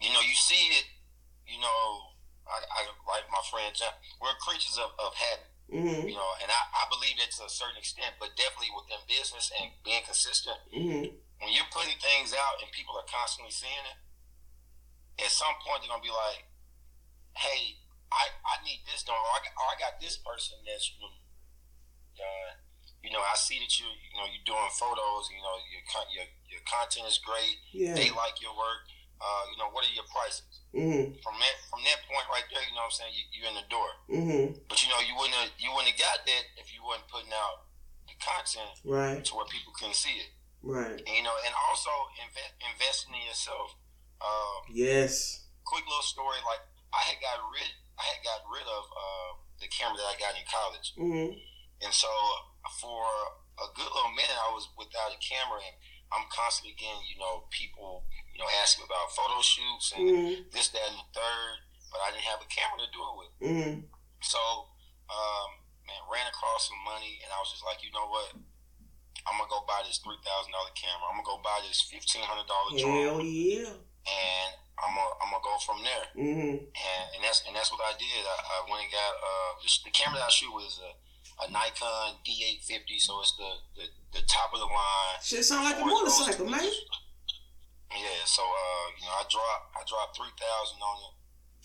you 0.00 0.10
know 0.12 0.20
you 0.20 0.36
see 0.36 0.74
it. 0.76 0.86
You 1.46 1.62
know, 1.62 2.16
I, 2.46 2.58
I 2.58 2.80
like 3.06 3.26
my 3.30 3.42
friend 3.48 3.70
John. 3.74 3.94
We're 4.18 4.34
creatures 4.42 4.78
of, 4.78 4.90
of 4.98 5.14
habit. 5.14 5.50
Mm-hmm. 5.66 6.06
You 6.06 6.14
know, 6.14 6.30
and 6.42 6.46
I, 6.46 6.62
I 6.78 6.84
believe 6.86 7.18
that 7.18 7.34
to 7.42 7.46
a 7.46 7.50
certain 7.50 7.74
extent, 7.74 8.14
but 8.22 8.38
definitely 8.38 8.70
within 8.70 9.02
business 9.10 9.50
and 9.50 9.74
being 9.82 10.02
consistent. 10.06 10.58
Mm-hmm. 10.70 11.10
When 11.10 11.50
you're 11.50 11.66
putting 11.74 11.98
things 11.98 12.30
out 12.30 12.62
and 12.62 12.70
people 12.70 12.94
are 12.94 13.06
constantly 13.10 13.50
seeing 13.50 13.86
it, 13.90 13.98
at 15.26 15.32
some 15.34 15.58
point 15.66 15.82
they're 15.82 15.90
gonna 15.90 16.06
be 16.06 16.14
like, 16.14 16.46
"Hey, 17.34 17.82
I, 18.14 18.30
I 18.46 18.54
need 18.62 18.86
this 18.86 19.02
done, 19.02 19.18
or 19.18 19.32
I, 19.34 19.40
got, 19.42 19.54
or 19.58 19.66
I 19.66 19.76
got 19.76 19.94
this 19.98 20.16
person 20.22 20.62
that's 20.62 20.94
you 20.94 21.02
know, 21.02 21.12
uh, 22.22 22.50
you 23.02 23.10
know, 23.10 23.22
I 23.22 23.34
see 23.34 23.58
that 23.58 23.72
you 23.78 23.86
you 23.86 24.14
know 24.18 24.26
you're 24.30 24.46
doing 24.46 24.70
photos. 24.74 25.30
You 25.30 25.42
know, 25.42 25.56
your 25.70 25.82
your 26.14 26.26
your 26.46 26.62
content 26.66 27.10
is 27.10 27.18
great. 27.18 27.58
Yeah. 27.74 27.94
They 27.94 28.10
like 28.14 28.38
your 28.38 28.54
work. 28.54 28.86
Uh, 29.16 29.42
you 29.48 29.56
know, 29.56 29.72
what 29.72 29.80
are 29.80 29.94
your 29.96 30.04
prices? 30.12 30.60
Mm-hmm. 30.76 31.16
From 31.24 31.36
that 31.40 31.56
from 31.72 31.80
that 31.88 31.98
point 32.04 32.26
right 32.28 32.44
there, 32.52 32.60
you 32.60 32.76
know 32.76 32.84
what 32.84 32.92
I'm 32.92 32.98
saying, 33.00 33.14
you, 33.16 33.24
you're 33.32 33.48
in 33.48 33.56
the 33.56 33.68
door. 33.72 33.90
Mm-hmm. 34.12 34.46
But 34.68 34.76
you 34.84 34.92
know, 34.92 35.00
you 35.00 35.16
wouldn't 35.16 35.36
have, 35.40 35.52
you 35.56 35.72
wouldn't 35.72 35.96
have 35.96 36.00
got 36.00 36.28
that 36.28 36.44
if 36.60 36.68
you 36.76 36.84
weren't 36.84 37.08
putting 37.08 37.32
out 37.32 37.64
the 38.04 38.16
content 38.20 38.76
right 38.84 39.24
to 39.24 39.32
where 39.32 39.48
people 39.48 39.72
couldn't 39.72 39.96
see 39.96 40.20
it. 40.20 40.30
Right. 40.60 41.00
And, 41.00 41.14
you 41.16 41.24
know, 41.24 41.32
and 41.48 41.54
also 41.72 41.92
invest 42.20 42.52
investing 42.60 43.16
in 43.16 43.24
yourself. 43.24 43.72
Um, 44.20 44.68
yes. 44.68 45.48
Quick 45.64 45.88
little 45.88 46.04
story, 46.04 46.36
like 46.44 46.60
I 46.92 47.00
had 47.08 47.18
got 47.24 47.40
rid 47.48 47.72
I 47.96 48.04
had 48.12 48.20
got 48.20 48.44
rid 48.52 48.68
of 48.68 48.84
uh, 48.92 49.30
the 49.64 49.68
camera 49.72 49.96
that 49.96 50.12
I 50.12 50.16
got 50.20 50.36
in 50.36 50.44
college, 50.44 50.88
mm-hmm. 51.00 51.32
and 51.80 51.92
so 51.96 52.12
for 52.76 53.08
a 53.56 53.66
good 53.72 53.88
little 53.88 54.12
minute 54.12 54.36
I 54.36 54.52
was 54.52 54.68
without 54.76 55.16
a 55.16 55.20
camera 55.24 55.64
and 55.64 55.76
I'm 56.14 56.26
constantly 56.30 56.76
getting, 56.78 57.02
you 57.10 57.18
know, 57.18 57.50
people, 57.50 58.06
you 58.36 58.44
know, 58.44 58.52
ask 58.60 58.76
asking 58.76 58.84
about 58.84 59.08
photo 59.16 59.40
shoots 59.40 59.96
and 59.96 60.04
mm-hmm. 60.04 60.44
this, 60.52 60.68
that, 60.76 60.84
and 60.92 61.00
the 61.00 61.08
third, 61.16 61.56
but 61.88 62.04
I 62.04 62.12
didn't 62.12 62.28
have 62.28 62.44
a 62.44 62.48
camera 62.52 62.84
to 62.84 62.88
do 62.92 63.00
it 63.00 63.14
with. 63.16 63.32
Mm-hmm. 63.40 63.76
So, 64.20 64.40
um, 65.08 65.48
man, 65.88 66.04
ran 66.12 66.28
across 66.28 66.68
some 66.68 66.76
money, 66.84 67.16
and 67.24 67.32
I 67.32 67.40
was 67.40 67.48
just 67.48 67.64
like, 67.64 67.80
you 67.80 67.88
know 67.96 68.04
what? 68.12 68.36
I'm 69.24 69.40
gonna 69.40 69.48
go 69.48 69.64
buy 69.64 69.80
this 69.88 69.98
three 70.04 70.20
thousand 70.20 70.52
dollar 70.52 70.70
camera. 70.76 71.08
I'm 71.08 71.18
gonna 71.18 71.26
go 71.26 71.40
buy 71.40 71.58
this 71.64 71.80
fifteen 71.80 72.22
hundred 72.22 72.46
dollar 72.46 72.76
drone. 72.76 72.94
Hell 72.94 73.24
yeah! 73.26 73.74
And 74.06 74.50
I'm 74.78 74.94
gonna 74.94 75.18
I'm 75.18 75.28
gonna 75.34 75.42
go 75.42 75.56
from 75.66 75.82
there. 75.82 76.06
Mm-hmm. 76.14 76.62
And 76.62 77.04
and 77.10 77.20
that's 77.24 77.42
and 77.42 77.56
that's 77.56 77.74
what 77.74 77.82
I 77.82 77.96
did. 77.98 78.22
I, 78.22 78.36
I 78.38 78.58
went 78.70 78.86
and 78.86 78.92
got 78.94 79.12
uh 79.18 79.50
the, 79.58 79.68
the 79.82 79.90
camera 79.90 80.22
that 80.22 80.30
I 80.30 80.34
shoot 80.34 80.54
was 80.54 80.78
a 80.78 80.94
a 81.42 81.50
Nikon 81.50 82.22
D850, 82.24 82.96
so 82.96 83.20
it's 83.20 83.36
the, 83.36 83.50
the, 83.76 83.84
the 84.14 84.22
top 84.26 84.54
of 84.54 84.60
the 84.60 84.66
line. 84.66 85.20
Shit 85.20 85.44
sound 85.44 85.64
like 85.64 85.76
a 85.76 85.84
motorcycle, 85.84 86.46
man. 86.46 86.70
Yeah, 87.94 88.22
so 88.26 88.42
uh, 88.42 88.86
you 88.98 89.06
know, 89.06 89.14
I 89.14 89.24
dropped 89.30 89.64
I 89.78 89.82
dropped 89.86 90.18
three 90.18 90.34
thousand 90.34 90.82
on 90.82 90.96
it. 91.06 91.14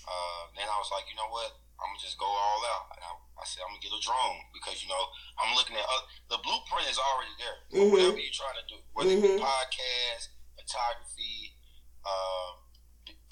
Uh, 0.06 0.42
then 0.58 0.66
I 0.70 0.78
was 0.78 0.90
like, 0.94 1.06
you 1.10 1.18
know 1.18 1.30
what? 1.30 1.54
I'm 1.82 1.90
gonna 1.98 2.06
just 2.06 2.22
go 2.22 2.30
all 2.30 2.62
out. 2.78 2.94
And 2.94 3.02
I, 3.02 3.12
I 3.42 3.44
said 3.50 3.66
I'm 3.66 3.74
gonna 3.74 3.82
get 3.82 3.94
a 3.94 4.02
drone 4.02 4.40
because 4.54 4.86
you 4.86 4.90
know 4.90 5.02
I'm 5.42 5.58
looking 5.58 5.74
at 5.74 5.86
uh, 5.86 6.06
the 6.30 6.40
blueprint 6.46 6.86
is 6.86 7.02
already 7.02 7.34
there. 7.42 7.58
Mm-hmm. 7.74 7.90
Whatever 7.90 8.22
you're 8.22 8.38
trying 8.38 8.60
to 8.62 8.68
do, 8.70 8.78
whether 8.94 9.14
mm-hmm. 9.18 9.38
it's 9.38 9.42
podcast, 9.42 10.24
photography, 10.54 11.58
uh, 12.06 12.50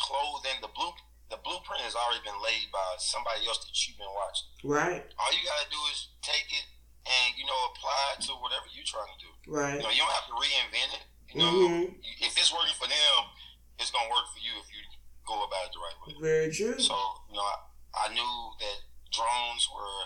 clothing, 0.02 0.58
the 0.66 0.74
blue 0.74 0.94
the 1.30 1.38
blueprint 1.46 1.86
has 1.86 1.94
already 1.94 2.26
been 2.26 2.42
laid 2.42 2.74
by 2.74 2.98
somebody 2.98 3.46
else 3.46 3.62
that 3.62 3.74
you've 3.86 4.02
been 4.02 4.14
watching. 4.18 4.50
Right. 4.66 5.06
All 5.22 5.30
you 5.30 5.46
gotta 5.46 5.70
do 5.70 5.78
is 5.94 6.10
take 6.26 6.50
it 6.50 6.66
and 7.06 7.38
you 7.38 7.46
know 7.46 7.60
apply 7.70 8.18
it 8.18 8.26
to 8.28 8.34
whatever 8.42 8.66
you're 8.74 8.90
trying 8.90 9.14
to 9.14 9.20
do. 9.22 9.32
Right. 9.46 9.78
You 9.78 9.86
know, 9.86 9.94
you 9.94 10.02
don't 10.02 10.14
have 10.14 10.26
to 10.34 10.38
reinvent 10.38 10.98
it. 10.98 11.06
You 11.34 11.38
know, 11.40 11.54
mm-hmm. 11.54 11.94
if 12.26 12.34
it's 12.34 12.50
working 12.50 12.74
for 12.80 12.90
them, 12.90 13.18
it's 13.78 13.94
gonna 13.94 14.10
work 14.10 14.26
for 14.34 14.42
you 14.42 14.58
if 14.58 14.68
you 14.74 14.82
go 15.30 15.46
about 15.46 15.70
it 15.70 15.72
the 15.78 15.82
right 15.82 15.98
way. 16.02 16.12
Very 16.18 16.50
true. 16.50 16.78
So 16.82 16.98
you 17.30 17.38
know, 17.38 17.46
I, 17.46 17.58
I 17.94 18.14
knew 18.14 18.34
that 18.60 18.78
drones 19.14 19.70
were 19.70 20.00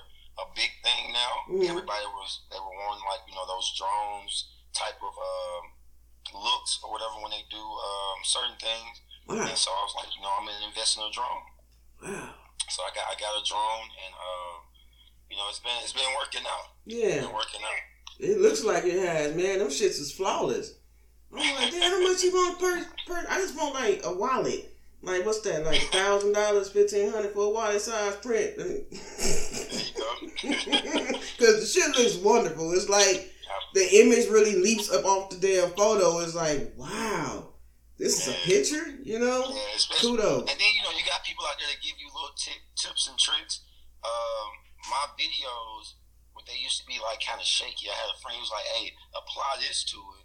a 0.43 0.45
big 0.51 0.71
thing 0.83 1.15
now. 1.15 1.33
Mm-hmm. 1.47 1.71
Everybody 1.71 2.05
was 2.11 2.43
they 2.51 2.59
were 2.59 2.75
wanting 2.75 3.07
like 3.07 3.23
you 3.29 3.35
know 3.35 3.47
those 3.47 3.71
drones 3.79 4.51
type 4.75 4.99
of 4.99 5.15
um, 5.15 5.63
looks 6.35 6.83
or 6.83 6.91
whatever 6.91 7.21
when 7.23 7.31
they 7.31 7.45
do 7.47 7.61
um, 7.61 8.19
certain 8.27 8.59
things. 8.59 8.99
Wow. 9.23 9.47
And 9.47 9.55
so 9.55 9.71
I 9.71 9.81
was 9.87 9.95
like, 10.03 10.11
you 10.11 10.21
know, 10.21 10.33
I'm 10.35 10.43
gonna 10.43 10.67
invest 10.67 10.99
in 10.99 11.07
a 11.07 11.11
drone. 11.13 11.47
Wow. 12.03 12.35
So 12.67 12.83
I 12.83 12.91
got 12.91 13.07
I 13.07 13.15
got 13.15 13.39
a 13.39 13.43
drone, 13.47 13.87
and 13.87 14.11
uh, 14.11 14.55
you 15.31 15.37
know, 15.39 15.47
it's 15.47 15.63
been 15.63 15.79
it's 15.79 15.95
been 15.95 16.11
working 16.19 16.43
out. 16.43 16.75
Yeah. 16.83 17.23
It's 17.23 17.25
been 17.31 17.35
working 17.35 17.63
out. 17.63 17.83
It 18.19 18.43
looks 18.43 18.63
like 18.63 18.85
it 18.85 18.99
has, 18.99 19.35
man. 19.35 19.59
Them 19.59 19.69
shits 19.71 19.99
is 19.99 20.11
flawless. 20.11 20.82
I'm 21.35 21.55
like, 21.55 21.71
damn, 21.71 21.81
how 21.81 22.01
much 22.03 22.23
you 22.23 22.31
want 22.31 22.59
per 22.59 22.85
per? 23.07 23.25
I 23.29 23.37
just 23.39 23.55
want 23.57 23.73
like 23.75 24.01
a 24.03 24.13
wallet. 24.13 24.69
Like 25.01 25.25
what's 25.25 25.41
that? 25.41 25.65
Like 25.65 25.81
thousand 25.91 26.33
dollars, 26.33 26.69
fifteen 26.69 27.11
hundred 27.11 27.33
for 27.33 27.45
a 27.45 27.49
wallet 27.49 27.81
size 27.81 28.15
print. 28.17 28.57
Because 30.43 31.59
the 31.59 31.65
shit 31.65 31.97
looks 31.97 32.15
wonderful. 32.17 32.71
It's 32.73 32.89
like 32.89 33.31
the 33.73 33.83
image 33.99 34.29
really 34.29 34.55
leaps 34.55 34.91
up 34.91 35.05
off 35.05 35.29
the 35.29 35.37
damn 35.37 35.71
photo. 35.71 36.19
It's 36.19 36.35
like, 36.35 36.73
wow. 36.77 37.49
This 37.97 38.19
is 38.19 38.33
a 38.33 38.37
picture, 38.47 38.99
you 39.03 39.19
know. 39.19 39.45
Yeah, 39.47 39.77
Kudos. 40.01 40.49
And 40.49 40.59
then 40.59 40.71
you 40.75 40.81
know 40.83 40.91
you 40.91 41.05
got 41.05 41.23
people 41.23 41.45
out 41.45 41.55
there 41.59 41.69
that 41.69 41.79
give 41.79 41.95
you 42.01 42.09
little 42.09 42.33
t- 42.35 42.65
tips 42.75 43.07
and 43.07 43.17
tricks. 43.19 43.61
Um, 44.03 44.49
my 44.89 45.05
videos, 45.15 45.95
what 46.33 46.43
they 46.49 46.57
used 46.57 46.81
to 46.81 46.87
be 46.87 46.97
like 46.99 47.21
kind 47.21 47.39
of 47.39 47.45
shaky. 47.45 47.87
I 47.87 47.95
had 47.95 48.09
a 48.11 48.19
friend 48.19 48.35
who 48.35 48.43
was 48.43 48.51
like, 48.51 48.65
"Hey, 48.75 48.91
apply 49.13 49.61
this 49.61 49.85
to 49.93 49.97
it, 50.19 50.22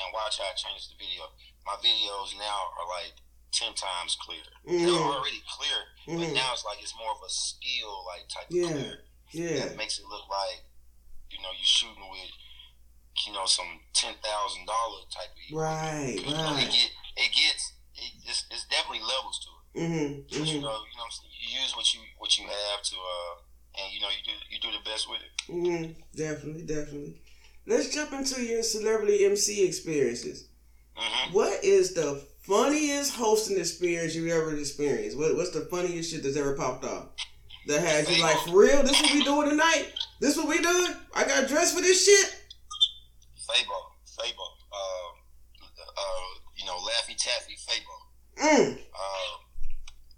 and 0.00 0.10
watch 0.16 0.40
how 0.40 0.48
I 0.48 0.56
changes 0.56 0.88
the 0.88 0.96
video." 0.96 1.28
My 1.68 1.76
videos 1.78 2.32
now 2.40 2.72
are 2.80 2.88
like 2.88 3.20
ten 3.52 3.74
times 3.74 4.16
clearer. 4.16 4.56
Mm-hmm. 4.64 4.86
They're 4.86 5.06
already 5.12 5.42
clear, 5.44 5.78
mm-hmm. 6.08 6.18
but 6.18 6.30
now 6.34 6.50
it's 6.56 6.64
like 6.64 6.80
it's 6.80 6.96
more 6.96 7.12
of 7.12 7.20
a 7.20 7.30
skill 7.30 8.06
like 8.08 8.24
type 8.32 8.48
yeah. 8.50 8.66
of 8.66 8.72
clear. 8.72 8.98
Yeah. 9.30 9.56
That 9.66 9.76
makes 9.76 9.98
it 9.98 10.06
look 10.08 10.26
like 10.26 10.64
you 11.30 11.38
know 11.42 11.52
you're 11.54 11.68
shooting 11.68 12.08
with 12.10 12.32
you 13.26 13.32
know 13.32 13.46
some 13.46 13.68
ten 13.92 14.14
thousand 14.22 14.66
dollar 14.66 15.06
type 15.10 15.30
of 15.30 15.58
right, 15.58 16.16
you 16.16 16.32
right. 16.32 16.34
Know, 16.34 16.56
it, 16.58 16.70
get, 16.70 16.90
it 17.16 17.30
gets 17.34 17.74
it, 17.94 18.12
it's, 18.26 18.46
it's 18.50 18.66
definitely 18.66 19.04
levels 19.04 19.38
to 19.44 19.50
it. 19.50 19.60
Mm-hmm, 19.70 20.14
mm-hmm. 20.26 20.44
You 20.44 20.60
know, 20.62 20.82
you 20.82 20.96
know, 20.98 21.08
you 21.38 21.60
use 21.62 21.76
what 21.76 21.86
you 21.94 22.00
what 22.18 22.36
you 22.38 22.44
have 22.46 22.82
to, 22.82 22.96
uh, 22.96 23.34
and 23.78 23.92
you 23.92 24.00
know, 24.00 24.10
you 24.10 24.22
do 24.24 24.34
you 24.50 24.58
do 24.58 24.70
the 24.74 24.82
best 24.88 25.08
with 25.08 25.20
it. 25.22 25.34
Mm-hmm. 25.46 26.00
Definitely, 26.16 26.62
definitely. 26.66 27.20
Let's 27.70 27.94
jump 27.94 28.12
into 28.12 28.42
your 28.42 28.64
celebrity 28.64 29.24
MC 29.24 29.64
experiences. 29.64 30.48
Mm-hmm. 30.98 31.32
What 31.32 31.62
is 31.62 31.94
the 31.94 32.20
funniest 32.42 33.14
hosting 33.14 33.60
experience 33.60 34.12
you 34.16 34.26
ever 34.26 34.56
experienced? 34.56 35.16
What, 35.16 35.36
what's 35.36 35.50
the 35.50 35.70
funniest 35.70 36.10
shit 36.10 36.24
that's 36.24 36.36
ever 36.36 36.56
popped 36.56 36.84
off? 36.84 37.14
That 37.68 37.80
has 37.80 38.10
you 38.10 38.20
like, 38.20 38.38
for 38.38 38.58
real, 38.58 38.82
this 38.82 38.98
is 38.98 39.02
what 39.02 39.12
we 39.14 39.22
doing 39.22 39.50
tonight? 39.50 39.86
This 40.18 40.36
what 40.36 40.48
we 40.48 40.58
doing? 40.58 40.96
I 41.14 41.22
got 41.22 41.46
dressed 41.46 41.76
for 41.76 41.80
this 41.80 42.04
shit? 42.04 42.42
Fabo, 43.38 43.78
Fabo, 44.18 44.46
uh, 44.74 45.10
uh, 45.78 46.26
you 46.58 46.66
know, 46.66 46.74
Laffy 46.74 47.14
Taffy 47.14 47.54
Fabo. 47.54 47.94
Mm. 48.42 48.82
Uh, 48.82 49.32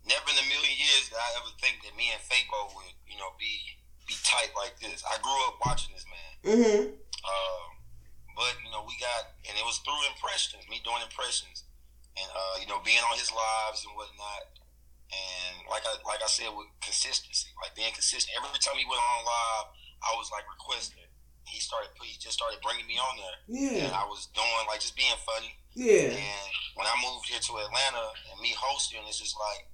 never 0.09 0.25
in 0.25 0.41
a 0.41 0.49
million 0.49 0.73
years 0.73 1.05
did 1.05 1.21
I 1.21 1.37
ever 1.37 1.53
think 1.61 1.85
that 1.85 1.95
me 1.99 2.17
and 2.17 2.23
Fabo 2.25 2.75
would, 2.77 2.97
you 3.07 3.19
know, 3.19 3.29
be 3.39 3.61
be 4.09 4.15
tight 4.25 4.57
like 4.57 4.81
this. 4.81 5.05
I 5.05 5.21
grew 5.21 5.37
up 5.49 5.61
watching 5.67 5.93
this 5.93 6.07
man. 6.09 6.57
Mm-hmm. 6.57 7.12
Uh, 7.23 7.65
but 8.35 8.55
you 8.65 8.71
know, 8.73 8.83
we 8.87 8.97
got, 8.99 9.37
and 9.47 9.55
it 9.55 9.65
was 9.65 9.79
through 9.85 9.99
impressions, 10.11 10.65
me 10.67 10.81
doing 10.83 11.03
impressions, 11.05 11.65
and 12.17 12.29
uh, 12.29 12.57
you 12.61 12.67
know, 12.67 12.81
being 12.83 13.03
on 13.07 13.17
his 13.17 13.31
lives 13.31 13.85
and 13.87 13.93
whatnot. 13.95 14.59
And 15.13 15.69
like 15.69 15.85
I 15.85 15.93
like 16.09 16.25
I 16.25 16.31
said, 16.31 16.49
with 16.57 16.73
consistency, 16.81 17.53
like 17.61 17.77
being 17.77 17.93
consistent. 17.93 18.33
Every 18.33 18.57
time 18.57 18.81
he 18.81 18.89
went 18.89 19.01
on 19.01 19.29
live, 19.29 19.67
I 20.01 20.17
was 20.17 20.33
like 20.33 20.49
requesting. 20.49 21.05
He 21.45 21.61
started, 21.61 21.93
he 22.01 22.17
just 22.17 22.39
started 22.39 22.63
bringing 22.65 22.87
me 22.89 22.97
on 22.97 23.15
there. 23.21 23.39
Yeah. 23.51 23.85
And 23.91 23.93
I 23.93 24.09
was 24.09 24.31
doing 24.33 24.65
like 24.71 24.81
just 24.81 24.97
being 24.97 25.13
funny. 25.21 25.53
Yeah. 25.77 26.17
And 26.17 26.49
when 26.81 26.89
I 26.89 26.97
moved 27.05 27.29
here 27.29 27.43
to 27.43 27.53
Atlanta 27.61 28.15
and 28.33 28.41
me 28.41 28.57
hosting, 28.57 29.05
it's 29.05 29.21
just 29.21 29.37
like 29.37 29.69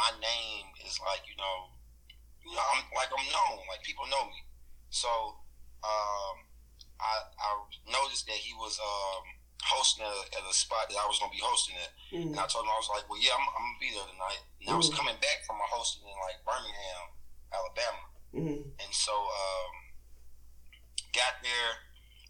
my 0.00 0.08
name 0.16 0.72
is 0.88 0.96
like 1.04 1.28
you 1.28 1.36
know, 1.36 1.76
you 2.40 2.56
know, 2.56 2.64
I'm 2.72 2.88
like 2.96 3.12
I'm 3.12 3.26
known, 3.28 3.60
like 3.68 3.84
people 3.84 4.08
know 4.08 4.24
me. 4.32 4.40
So 4.88 5.08
um, 5.84 6.48
I 7.00 7.14
I 7.40 7.50
noticed 7.88 8.28
that 8.28 8.36
he 8.36 8.52
was 8.54 8.76
um, 8.78 9.24
hosting 9.64 10.04
at 10.04 10.12
a, 10.12 10.22
at 10.36 10.44
a, 10.44 10.54
spot 10.54 10.88
that 10.92 11.00
I 11.00 11.08
was 11.08 11.16
gonna 11.18 11.32
be 11.32 11.40
hosting 11.40 11.76
at, 11.80 11.92
mm-hmm. 12.12 12.32
and 12.32 12.38
I 12.40 12.44
told 12.46 12.68
him 12.68 12.72
I 12.72 12.80
was 12.80 12.92
like, 12.92 13.08
well, 13.08 13.20
yeah, 13.20 13.34
I'm, 13.34 13.44
I'm 13.56 13.64
gonna 13.72 13.82
be 13.82 13.92
there 13.92 14.08
tonight. 14.08 14.42
And 14.60 14.68
mm-hmm. 14.68 14.76
I 14.76 14.80
was 14.80 14.92
coming 14.92 15.16
back 15.18 15.44
from 15.48 15.58
a 15.60 15.66
hosting 15.68 16.04
in 16.04 16.16
like 16.20 16.38
Birmingham, 16.44 17.04
Alabama, 17.50 18.04
mm-hmm. 18.36 18.60
and 18.76 18.92
so 18.92 19.12
um, 19.12 19.72
got 21.16 21.40
there, 21.40 21.72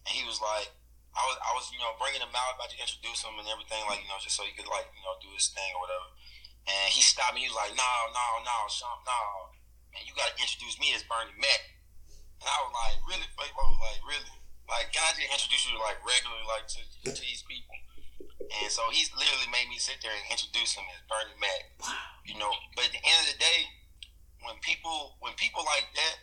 and 0.06 0.14
he 0.14 0.22
was 0.24 0.38
like 0.38 0.70
I 1.14 1.22
was 1.26 1.36
I 1.42 1.50
was 1.58 1.66
you 1.74 1.80
know 1.82 1.92
bringing 1.98 2.22
him 2.22 2.32
out, 2.32 2.54
about 2.54 2.70
to 2.70 2.78
introduce 2.78 3.26
him 3.26 3.34
and 3.36 3.48
everything, 3.50 3.82
like 3.90 4.02
you 4.02 4.08
know, 4.10 4.20
just 4.22 4.38
so 4.38 4.46
he 4.46 4.54
could 4.54 4.70
like 4.70 4.86
you 4.94 5.02
know 5.02 5.18
do 5.18 5.30
his 5.34 5.50
thing 5.50 5.70
or 5.74 5.82
whatever. 5.82 6.08
And 6.70 6.86
he 6.92 7.02
stopped 7.02 7.34
me. 7.34 7.42
He 7.42 7.50
was 7.50 7.58
like, 7.58 7.74
"No, 7.74 7.92
no, 8.14 8.26
no, 8.46 8.56
Sean, 8.70 9.00
no, 9.02 9.50
man, 9.90 10.06
you 10.06 10.14
got 10.14 10.30
to 10.30 10.36
introduce 10.38 10.78
me 10.78 10.94
as 10.94 11.02
Bernie 11.08 11.34
Mac." 11.34 11.62
And 12.40 12.46
I 12.46 12.56
was 12.62 12.72
like, 12.72 12.98
"Really, 13.10 13.28
Fabo? 13.34 13.64
Like, 13.80 14.00
really? 14.06 14.39
Like, 14.70 14.94
I 14.94 15.10
just 15.18 15.26
introduce 15.26 15.66
you 15.66 15.76
like 15.82 15.98
regularly, 16.06 16.46
like 16.46 16.66
to, 16.78 16.80
to 17.10 17.20
these 17.20 17.42
people?" 17.42 17.74
And 18.50 18.70
so 18.70 18.82
he's 18.90 19.10
literally 19.14 19.50
made 19.50 19.70
me 19.70 19.78
sit 19.78 20.02
there 20.02 20.10
and 20.10 20.26
introduce 20.26 20.74
him 20.74 20.86
as 20.90 21.02
Bernie 21.06 21.38
Mac. 21.38 21.70
You 22.26 22.38
know, 22.38 22.50
but 22.74 22.90
at 22.90 22.94
the 22.94 23.02
end 23.02 23.18
of 23.26 23.28
the 23.34 23.38
day, 23.38 23.60
when 24.42 24.58
people 24.62 25.18
when 25.20 25.34
people 25.38 25.62
like 25.66 25.86
that, 25.94 26.16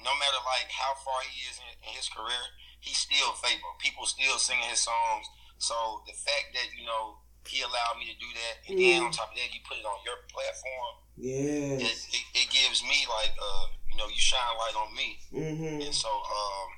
no 0.00 0.12
matter 0.16 0.40
like 0.44 0.68
how 0.68 0.92
far 1.00 1.24
he 1.24 1.46
is 1.48 1.56
in, 1.60 1.72
in 1.88 1.92
his 1.96 2.08
career, 2.08 2.44
he's 2.80 2.98
still 2.98 3.32
Fabo. 3.38 3.76
People 3.78 4.04
still 4.04 4.36
singing 4.36 4.68
his 4.68 4.82
songs. 4.82 5.24
So 5.56 6.02
the 6.04 6.16
fact 6.16 6.52
that 6.58 6.74
you 6.76 6.84
know 6.84 7.22
he 7.46 7.62
allowed 7.62 7.98
me 7.98 8.06
to 8.06 8.16
do 8.18 8.30
that, 8.34 8.54
and 8.68 8.74
mm. 8.76 8.82
then 8.82 8.98
on 9.02 9.10
top 9.10 9.30
of 9.30 9.36
that, 9.38 9.50
you 9.50 9.60
put 9.66 9.78
it 9.78 9.86
on 9.86 9.98
your 10.06 10.20
platform. 10.30 10.94
Yeah, 11.18 11.82
it, 11.82 11.96
it, 12.12 12.24
it, 12.34 12.46
gives 12.50 12.82
me 12.82 13.04
like 13.10 13.34
uh, 13.34 13.66
you 13.90 13.96
know, 13.98 14.06
you 14.06 14.18
shine 14.18 14.54
light 14.58 14.76
on 14.78 14.90
me, 14.94 15.18
mm-hmm. 15.32 15.82
and 15.82 15.94
so 15.94 16.08
um, 16.08 16.68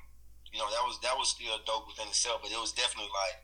you 0.55 0.63
know 0.63 0.71
that 0.71 0.83
was 0.87 0.95
that 1.03 1.19
was 1.19 1.35
still 1.35 1.59
dope 1.67 1.91
within 1.91 2.07
itself, 2.07 2.39
but 2.39 2.51
it 2.51 2.59
was 2.59 2.71
definitely 2.71 3.11
like. 3.11 3.43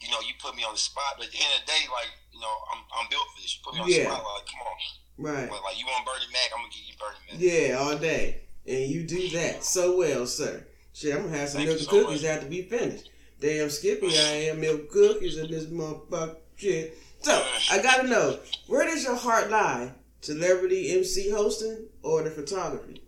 You 0.00 0.08
know, 0.08 0.16
you 0.24 0.32
put 0.40 0.56
me 0.56 0.64
on 0.64 0.72
the 0.72 0.80
spot, 0.80 1.20
but 1.20 1.26
at 1.26 1.32
the 1.32 1.36
end 1.36 1.60
of 1.60 1.60
the 1.60 1.72
day, 1.76 1.84
like, 1.92 2.08
you 2.32 2.40
know, 2.40 2.48
I'm, 2.72 2.80
I'm 2.96 3.04
built 3.10 3.28
for 3.36 3.42
this. 3.42 3.52
You 3.52 3.60
put 3.60 3.74
me 3.74 3.80
on 3.80 3.88
yeah. 3.90 4.08
the 4.08 4.16
spot, 4.16 4.24
like, 4.32 4.48
come 4.48 4.64
on. 4.64 4.76
Right. 5.20 5.50
But 5.50 5.60
like, 5.62 5.78
you 5.78 5.84
want 5.84 6.06
Bernie 6.06 6.32
Mac, 6.32 6.48
I'm 6.56 6.64
going 6.64 6.72
to 6.72 6.78
give 6.78 6.88
you 6.88 6.96
Bernie 6.96 7.20
Mac. 7.28 7.36
Yeah, 7.36 7.76
all 7.76 7.98
day. 8.00 8.40
And 8.66 8.88
you 8.88 9.04
do 9.04 9.28
that 9.36 9.62
so 9.62 9.98
well, 9.98 10.24
sir. 10.24 10.64
Shit, 10.92 11.14
I'm 11.14 11.24
gonna 11.24 11.36
have 11.36 11.48
some 11.48 11.58
Thank 11.58 11.68
milk 11.68 11.80
so 11.80 11.90
cookies 11.90 12.22
much. 12.22 12.30
after 12.30 12.48
we 12.48 12.62
finish. 12.62 13.02
Damn 13.40 13.70
skippy 13.70 14.08
I 14.18 14.50
am, 14.50 14.60
milk 14.60 14.90
cookies 14.90 15.38
in 15.38 15.50
this 15.50 15.64
motherfucker 15.66 16.36
shit. 16.56 16.98
So 17.20 17.46
I 17.70 17.80
gotta 17.82 18.08
know, 18.08 18.38
where 18.66 18.84
does 18.84 19.04
your 19.04 19.16
heart 19.16 19.50
lie? 19.50 19.92
Celebrity 20.20 20.92
MC 20.92 21.30
hosting 21.30 21.86
or 22.02 22.22
the 22.22 22.30
photography? 22.30 23.02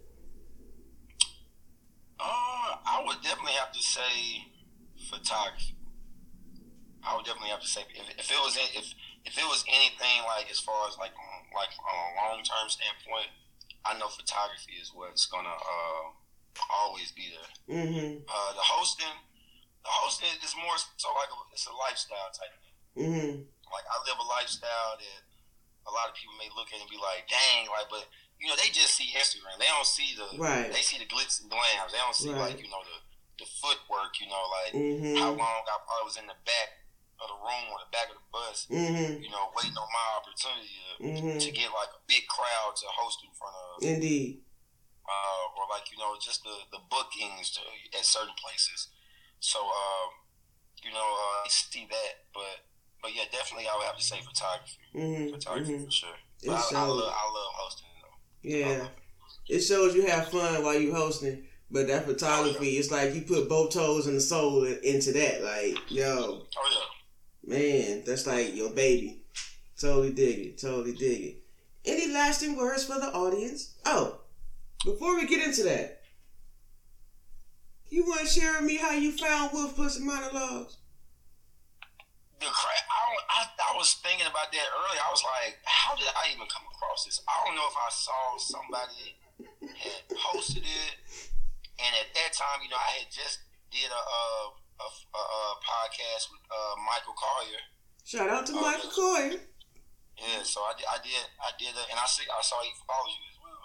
Uh, 2.19 2.77
I 3.03 3.07
would 3.11 3.19
definitely 3.19 3.59
have 3.59 3.75
to 3.75 3.83
say 3.83 4.47
photography. 5.11 5.75
I 7.03 7.19
would 7.19 7.27
definitely 7.27 7.51
have 7.51 7.67
to 7.67 7.67
say 7.67 7.83
if, 7.99 8.07
if 8.15 8.31
it 8.31 8.39
was 8.39 8.55
if 8.55 8.87
if 9.27 9.35
it 9.35 9.47
was 9.51 9.67
anything 9.67 10.23
like 10.31 10.47
as 10.47 10.63
far 10.63 10.87
as 10.87 10.95
like 11.03 11.11
like 11.51 11.75
on 11.83 11.95
a 11.99 12.11
long 12.15 12.39
term 12.47 12.71
standpoint, 12.71 13.27
I 13.83 13.99
know 13.99 14.07
photography 14.07 14.79
is 14.79 14.95
what's 14.95 15.27
gonna 15.27 15.51
uh, 15.51 16.07
always 16.71 17.11
be 17.11 17.35
there. 17.35 17.51
Mm-hmm. 17.75 18.23
Uh, 18.23 18.51
the 18.55 18.63
hosting, 18.63 19.19
the 19.83 19.91
hosting 19.91 20.31
is 20.39 20.55
more 20.55 20.79
so 20.79 21.11
like 21.19 21.35
a, 21.35 21.39
it's 21.51 21.67
a 21.67 21.75
lifestyle 21.75 22.31
type 22.31 22.55
thing. 22.63 22.79
Mm-hmm. 23.03 23.35
Like 23.67 23.87
I 23.91 23.97
live 24.07 24.23
a 24.23 24.29
lifestyle 24.31 24.95
that 24.95 25.23
a 25.87 25.91
lot 25.91 26.07
of 26.07 26.15
people 26.15 26.39
may 26.39 26.47
look 26.55 26.71
at 26.71 26.79
and 26.79 26.87
be 26.87 27.03
like, 27.03 27.27
"Dang!" 27.27 27.67
Like, 27.67 27.91
but 27.91 28.07
you 28.43 28.51
know, 28.51 28.59
they 28.59 28.75
just 28.75 28.99
see 28.99 29.15
Instagram. 29.15 29.55
They 29.63 29.71
don't 29.71 29.87
see 29.87 30.19
the 30.19 30.27
right. 30.35 30.67
They 30.67 30.83
see 30.83 30.99
the 30.99 31.07
glitz 31.07 31.39
and 31.39 31.47
glams. 31.47 31.95
They 31.95 32.03
don't 32.03 32.19
see 32.19 32.35
right. 32.35 32.51
like 32.51 32.59
you 32.59 32.67
know 32.67 32.83
the 32.83 32.99
the 33.39 33.49
footwork. 33.63 34.19
You 34.19 34.27
know, 34.27 34.43
like 34.51 34.75
mm-hmm. 34.75 35.15
how 35.23 35.31
long 35.31 35.63
I 35.63 35.79
probably 35.87 36.11
was 36.11 36.19
in 36.19 36.27
the 36.27 36.35
back 36.43 36.83
of 37.23 37.31
the 37.31 37.39
room 37.39 37.65
or 37.71 37.79
the 37.87 37.93
back 37.95 38.11
of 38.11 38.19
the 38.19 38.29
bus, 38.35 38.67
mm-hmm. 38.67 39.23
you 39.23 39.31
know, 39.31 39.55
waiting 39.55 39.79
on 39.79 39.87
my 39.87 40.07
opportunity 40.19 40.75
to, 40.75 40.91
mm-hmm. 40.99 41.39
to 41.39 41.49
get 41.55 41.71
like 41.71 41.95
a 41.95 42.03
big 42.11 42.27
crowd 42.27 42.75
to 42.83 42.91
host 42.91 43.23
in 43.23 43.31
front 43.31 43.55
of. 43.55 43.79
Indeed. 43.79 44.43
Uh, 45.07 45.55
or 45.55 45.71
like 45.71 45.87
you 45.95 45.99
know, 46.03 46.19
just 46.19 46.43
the 46.43 46.67
the 46.75 46.83
bookings 46.91 47.55
to, 47.55 47.63
at 47.95 48.03
certain 48.03 48.35
places. 48.35 48.91
So, 49.39 49.63
um, 49.63 50.11
you 50.83 50.91
know, 50.91 51.07
uh, 51.07 51.47
see 51.47 51.87
that, 51.87 52.27
but 52.35 52.67
but 52.99 53.15
yeah, 53.15 53.31
definitely 53.31 53.71
I 53.71 53.79
would 53.79 53.87
have 53.87 53.99
to 53.99 54.03
say 54.03 54.19
photography. 54.19 54.83
Mm-hmm. 54.99 55.31
Photography 55.31 55.79
mm-hmm. 55.79 55.87
for 55.87 55.95
sure. 55.95 56.19
I, 56.43 56.59
I, 56.59 56.87
love, 56.91 57.07
I 57.07 57.27
love 57.31 57.51
hosting. 57.55 57.92
Yeah. 58.43 58.87
It 59.49 59.61
shows 59.61 59.95
you 59.95 60.07
have 60.07 60.29
fun 60.29 60.63
while 60.63 60.79
you 60.79 60.95
hosting. 60.95 61.45
But 61.71 61.89
that 61.89 62.05
photography, 62.05 62.77
it's 62.77 62.91
like 62.91 63.15
you 63.15 63.23
put 63.23 63.49
both 63.49 63.73
toes 63.73 64.07
and 64.07 64.17
the 64.17 64.21
soul 64.21 64.65
into 64.65 65.13
that. 65.13 65.43
Like, 65.43 65.79
yo. 65.91 66.43
Oh, 66.57 66.87
yeah. 67.45 67.59
Man, 67.59 68.03
that's 68.05 68.27
like 68.27 68.55
your 68.55 68.71
baby. 68.71 69.23
Totally 69.81 70.11
dig 70.11 70.39
it. 70.39 70.59
Totally 70.59 70.93
dig 70.93 71.21
it. 71.23 71.43
Any 71.85 72.13
lasting 72.13 72.57
words 72.57 72.85
for 72.85 73.01
the 73.01 73.07
audience? 73.07 73.75
Oh, 73.85 74.21
before 74.85 75.17
we 75.17 75.27
get 75.27 75.45
into 75.45 75.65
that, 75.65 76.03
you 77.89 78.05
want 78.05 78.21
to 78.21 78.27
share 78.27 78.53
with 78.55 78.65
me 78.65 78.77
how 78.77 78.93
you 78.93 79.13
found 79.13 79.51
Wolf 79.53 79.75
Pussy 79.75 80.05
Monologues? 80.05 80.77
The 82.39 82.47
crap, 82.47 82.85
I, 82.91 83.02
I, 83.29 83.47
I 83.47 83.73
was 83.77 83.95
thinking 84.01 84.27
about 84.27 84.51
that 84.51 84.67
earlier. 84.73 85.03
I 85.03 85.11
was 85.13 85.23
like, 85.23 85.59
how 85.65 85.95
did 85.95 86.09
I 86.15 86.33
even 86.35 86.47
come 86.51 86.67
across 86.71 87.05
this? 87.05 87.23
I 87.29 87.35
don't 87.45 87.55
know 87.55 87.67
if 87.69 87.79
I 87.79 87.91
saw 87.91 88.21
somebody 88.39 89.19
had 89.79 90.03
posted 90.11 90.63
it, 90.63 90.95
and 91.79 91.93
at 91.99 92.09
that 92.15 92.31
time, 92.35 92.63
you 92.63 92.71
know, 92.71 92.79
I 92.79 93.03
had 93.03 93.11
just 93.11 93.43
did 93.71 93.89
a, 93.89 94.03
uh, 94.03 94.47
a, 94.83 94.89
a, 94.89 95.23
a 95.23 95.43
podcast 95.63 96.31
with 96.31 96.45
uh, 96.51 96.75
Michael 96.85 97.17
Collier. 97.17 97.63
Shout 98.05 98.29
out 98.29 98.45
to 98.51 98.55
uh, 98.55 98.61
Michael 98.61 98.91
Collier. 98.91 99.41
Yeah, 100.19 100.45
so 100.45 100.61
I 100.63 100.77
did, 100.77 100.87
I 100.87 100.99
did, 101.01 101.25
I 101.41 101.51
did, 101.57 101.73
a, 101.73 101.83
and 101.89 101.99
I 101.99 102.07
see, 102.07 102.29
I 102.29 102.43
saw 102.45 102.61
he 102.61 102.71
follows 102.85 103.17
you 103.17 103.25
as 103.33 103.39
well. 103.41 103.65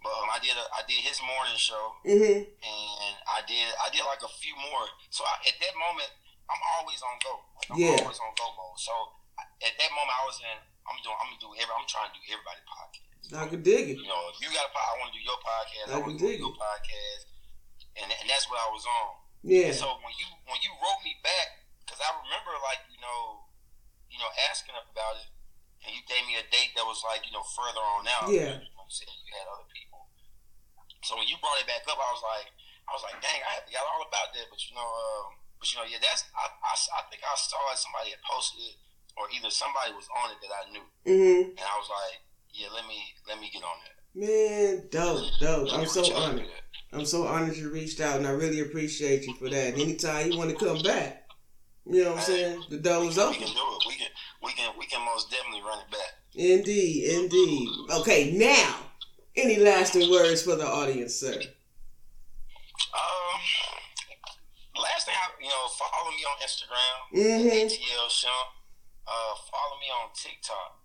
But 0.00 0.14
um, 0.16 0.30
I 0.32 0.38
did, 0.40 0.54
a, 0.56 0.64
I 0.72 0.80
did 0.86 1.02
his 1.02 1.20
morning 1.20 1.58
show, 1.58 1.98
mm-hmm. 2.06 2.46
and 2.46 3.14
I 3.28 3.44
did, 3.44 3.68
I 3.82 3.90
did 3.92 4.06
like 4.08 4.22
a 4.24 4.32
few 4.40 4.54
more. 4.56 4.86
So 5.10 5.26
I, 5.26 5.34
at 5.44 5.58
that 5.60 5.74
moment, 5.76 6.08
I'm 6.50 6.62
always 6.78 7.00
on 7.06 7.16
go. 7.22 7.34
Like, 7.54 7.68
I'm 7.70 7.78
yeah. 7.78 7.96
always 8.02 8.18
on 8.18 8.32
go 8.34 8.46
mode. 8.58 8.78
So 8.82 8.92
at 9.38 9.74
that 9.78 9.90
moment, 9.94 10.14
I 10.18 10.24
was 10.26 10.38
in. 10.42 10.58
I'm 10.90 10.98
doing. 11.06 11.16
I'm 11.22 11.30
gonna 11.30 11.44
do 11.46 11.50
every. 11.54 11.70
I'm 11.70 11.86
trying 11.86 12.10
to 12.10 12.14
do 12.18 12.22
everybody 12.26 12.60
podcast. 12.66 13.10
I 13.30 13.46
can 13.46 13.62
dig 13.62 13.94
it. 13.94 13.96
You 14.02 14.10
know, 14.10 14.22
if 14.34 14.42
you 14.42 14.50
got 14.50 14.66
a 14.66 14.72
podcast, 14.74 14.90
I 14.90 14.96
want 14.98 15.08
to 15.12 15.16
do 15.16 15.22
your 15.22 15.38
podcast. 15.38 15.86
I, 15.86 15.92
I 15.94 15.98
want 16.02 16.14
to 16.18 16.20
do 16.20 16.30
your 16.34 16.54
podcast, 16.58 17.22
and 18.02 18.08
and 18.10 18.26
that's 18.26 18.50
what 18.50 18.58
I 18.58 18.68
was 18.74 18.82
on. 18.82 19.10
Yeah. 19.46 19.70
And 19.70 19.78
so 19.78 19.86
when 20.02 20.14
you 20.18 20.26
when 20.50 20.58
you 20.66 20.72
wrote 20.82 21.00
me 21.06 21.14
back, 21.22 21.62
because 21.86 22.02
I 22.02 22.10
remember 22.26 22.58
like 22.66 22.82
you 22.90 22.98
know, 22.98 23.46
you 24.10 24.18
know 24.18 24.30
asking 24.50 24.74
up 24.74 24.90
about 24.90 25.22
it, 25.22 25.30
and 25.86 25.94
you 25.94 26.02
gave 26.10 26.26
me 26.26 26.42
a 26.42 26.44
date 26.50 26.74
that 26.74 26.82
was 26.82 27.06
like 27.06 27.22
you 27.22 27.32
know 27.32 27.44
further 27.54 27.80
on 27.80 28.04
out. 28.10 28.26
Yeah. 28.28 28.58
You, 28.58 28.72
know, 28.74 28.84
you 28.90 29.32
had 29.38 29.46
other 29.46 29.68
people. 29.70 30.10
So 31.06 31.16
when 31.16 31.30
you 31.30 31.38
brought 31.40 31.56
it 31.62 31.68
back 31.70 31.86
up, 31.88 31.96
I 31.96 32.10
was 32.12 32.24
like, 32.26 32.48
I 32.84 32.90
was 32.92 33.04
like, 33.06 33.16
dang, 33.22 33.40
I 33.40 33.62
forgot 33.64 33.86
all 33.86 34.04
about 34.04 34.34
that. 34.36 34.50
But 34.50 34.60
you 34.66 34.76
know, 34.76 34.84
um, 34.84 35.39
but 35.60 35.68
you 35.68 35.76
know, 35.76 35.84
yeah, 35.84 36.00
that's 36.00 36.24
I, 36.32 36.48
I, 36.48 36.72
I 36.72 37.00
think 37.12 37.20
I 37.20 37.36
saw 37.36 37.60
it. 37.70 37.78
Somebody 37.78 38.16
had 38.16 38.24
posted 38.24 38.64
it, 38.64 38.76
or 39.20 39.28
either 39.28 39.52
somebody 39.52 39.92
was 39.92 40.08
on 40.16 40.32
it 40.32 40.40
that 40.40 40.52
I 40.56 40.62
knew, 40.72 40.86
mm-hmm. 41.04 41.54
and 41.54 41.66
I 41.68 41.76
was 41.76 41.92
like, 41.92 42.24
yeah, 42.56 42.72
let 42.72 42.88
me 42.88 42.98
let 43.28 43.38
me 43.38 43.52
get 43.52 43.62
on 43.62 43.78
that. 43.84 44.00
Man, 44.16 44.88
dope, 44.90 45.30
dope. 45.38 45.68
I'm 45.72 45.86
so 45.86 46.02
honored. 46.16 46.48
I'm 46.92 47.04
so 47.04 47.26
honored 47.26 47.56
you 47.56 47.70
reached 47.70 48.00
out, 48.00 48.16
and 48.16 48.26
I 48.26 48.32
really 48.32 48.60
appreciate 48.60 49.22
you 49.26 49.34
for 49.36 49.48
that. 49.48 49.78
Anytime 49.78 50.32
you 50.32 50.38
want 50.38 50.50
to 50.50 50.56
come 50.56 50.82
back, 50.82 51.28
you 51.86 52.02
know 52.02 52.10
what 52.10 52.18
I'm 52.18 52.24
saying? 52.24 52.64
The 52.68 52.78
door 52.78 53.04
is 53.04 53.18
open. 53.18 53.38
We 53.38 53.46
can 53.46 53.54
do 53.54 53.60
it. 53.60 53.84
We 53.86 53.94
can, 53.94 54.08
we 54.42 54.52
can, 54.52 54.72
we 54.78 54.86
can 54.86 55.04
most 55.04 55.30
definitely 55.30 55.62
run 55.62 55.78
it 55.78 55.90
back. 55.92 56.14
Indeed, 56.34 57.04
indeed. 57.10 57.68
Okay, 58.00 58.32
now, 58.32 58.76
any 59.36 59.58
lasting 59.58 60.10
words 60.10 60.42
for 60.42 60.56
the 60.56 60.66
audience, 60.66 61.14
sir? 61.14 61.34
Um, 62.92 63.40
last 64.76 65.06
thing, 65.06 65.14
I, 65.14 65.30
you 65.40 65.48
know, 65.48 65.66
follow 65.80 66.12
me 66.12 66.20
on 66.28 66.36
Instagram, 66.44 66.96
mm-hmm. 67.08 67.64
ATL 67.64 68.08
Shump. 68.12 68.48
Uh, 69.08 69.32
follow 69.48 69.80
me 69.80 69.88
on 69.88 70.12
TikTok. 70.12 70.84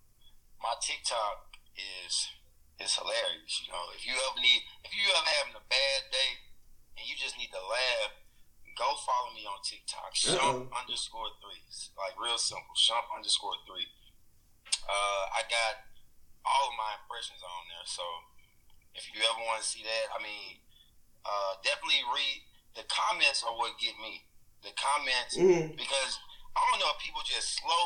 My 0.64 0.72
TikTok 0.80 1.60
is 1.76 2.32
is 2.80 2.96
hilarious. 2.96 3.60
You 3.68 3.76
know, 3.76 3.92
if 3.92 4.08
you 4.08 4.16
ever 4.16 4.40
need, 4.40 4.64
if 4.88 4.96
you 4.96 5.04
ever 5.12 5.28
having 5.44 5.60
a 5.60 5.66
bad 5.68 6.00
day 6.12 6.32
and 6.96 7.04
you 7.04 7.20
just 7.20 7.36
need 7.36 7.52
to 7.52 7.60
laugh, 7.60 8.16
go 8.80 8.96
follow 9.04 9.36
me 9.36 9.44
on 9.44 9.60
TikTok. 9.68 10.16
Shump 10.16 10.72
underscore 10.72 11.36
three. 11.44 11.60
Like 12.00 12.16
real 12.16 12.40
simple. 12.40 12.76
Shump 12.80 13.12
underscore 13.12 13.60
three. 13.68 13.92
Uh, 14.88 15.24
I 15.36 15.44
got 15.52 15.92
all 16.48 16.72
of 16.72 16.76
my 16.80 16.96
impressions 17.04 17.44
on 17.44 17.62
there. 17.68 17.88
So 17.88 18.06
if 18.96 19.12
you 19.12 19.20
ever 19.28 19.44
want 19.44 19.60
to 19.60 19.68
see 19.68 19.84
that, 19.84 20.06
I 20.16 20.24
mean, 20.24 20.64
uh, 21.28 21.60
definitely 21.64 22.06
read 22.16 22.48
the 22.76 22.84
comments 22.92 23.42
are 23.42 23.56
what 23.56 23.80
get 23.80 23.96
me. 24.04 24.28
The 24.66 24.74
comments 24.74 25.38
mm-hmm. 25.38 25.78
because 25.78 26.12
I 26.58 26.60
don't 26.74 26.82
know 26.82 26.90
if 26.90 26.98
people 26.98 27.22
just 27.22 27.62
slow 27.62 27.84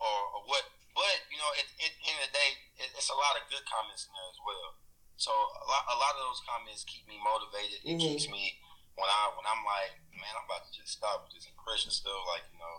or, 0.00 0.16
or 0.32 0.40
what 0.48 0.64
but 0.96 1.28
you 1.28 1.36
know, 1.36 1.52
at, 1.60 1.68
at 1.76 1.92
the 1.92 2.04
end 2.08 2.16
of 2.24 2.32
the 2.32 2.34
day, 2.34 2.50
it, 2.80 2.88
it's 2.96 3.12
a 3.12 3.18
lot 3.20 3.36
of 3.36 3.44
good 3.52 3.60
comments 3.68 4.08
in 4.08 4.16
there 4.16 4.32
as 4.32 4.40
well. 4.40 4.80
So 5.20 5.28
a 5.28 5.64
lot, 5.68 5.84
a 5.92 5.96
lot 6.00 6.16
of 6.16 6.24
those 6.24 6.40
comments 6.48 6.88
keep 6.88 7.04
me 7.04 7.20
motivated. 7.20 7.84
It 7.84 8.00
mm-hmm. 8.00 8.00
keeps 8.00 8.32
me 8.32 8.56
when 8.96 9.04
I 9.04 9.28
when 9.36 9.44
I'm 9.44 9.60
like, 9.60 9.92
man, 10.16 10.32
I'm 10.32 10.48
about 10.48 10.64
to 10.64 10.72
just 10.72 10.96
stop 10.96 11.28
with 11.28 11.36
this 11.36 11.44
impression 11.44 11.92
stuff, 11.92 12.16
like 12.32 12.48
you 12.48 12.56
know, 12.56 12.76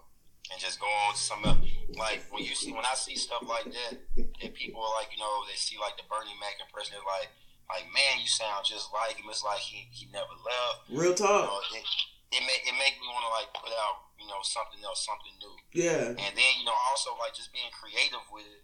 and 0.49 0.57
just 0.57 0.81
go 0.81 0.89
on 0.89 1.13
to 1.13 1.21
some 1.21 1.45
like 1.93 2.25
when 2.33 2.41
you 2.41 2.57
see 2.57 2.73
when 2.73 2.89
I 2.89 2.97
see 2.97 3.13
stuff 3.13 3.45
like 3.45 3.69
that, 3.69 4.01
and 4.17 4.49
people 4.57 4.81
are 4.81 4.93
like, 4.97 5.13
you 5.13 5.21
know, 5.21 5.45
they 5.45 5.57
see 5.57 5.77
like 5.77 5.93
the 6.01 6.05
Bernie 6.09 6.33
Mac 6.41 6.57
impression, 6.57 6.97
they're 6.97 7.05
like, 7.05 7.29
like 7.69 7.85
man, 7.93 8.17
you 8.17 8.25
sound 8.25 8.65
just 8.65 8.89
like 8.89 9.21
him. 9.21 9.29
It's 9.29 9.45
like 9.45 9.61
he 9.61 9.85
he 9.93 10.09
never 10.09 10.33
left. 10.41 10.89
Real 10.89 11.13
talk. 11.13 11.53
You 11.69 11.77
know, 11.77 11.85
it, 11.85 11.85
it 12.31 12.43
make 12.43 12.63
it 12.67 12.75
make 12.75 12.99
me 12.99 13.07
want 13.07 13.23
to 13.23 13.31
like 13.31 13.49
put 13.55 13.71
out, 13.71 14.11
you 14.19 14.27
know, 14.27 14.43
something 14.43 14.83
else, 14.83 15.07
something 15.07 15.35
new. 15.39 15.55
Yeah. 15.71 16.11
And 16.11 16.31
then, 16.35 16.51
you 16.59 16.65
know, 16.67 16.75
also 16.91 17.15
like 17.15 17.31
just 17.31 17.55
being 17.55 17.71
creative 17.71 18.23
with 18.27 18.43
it, 18.43 18.63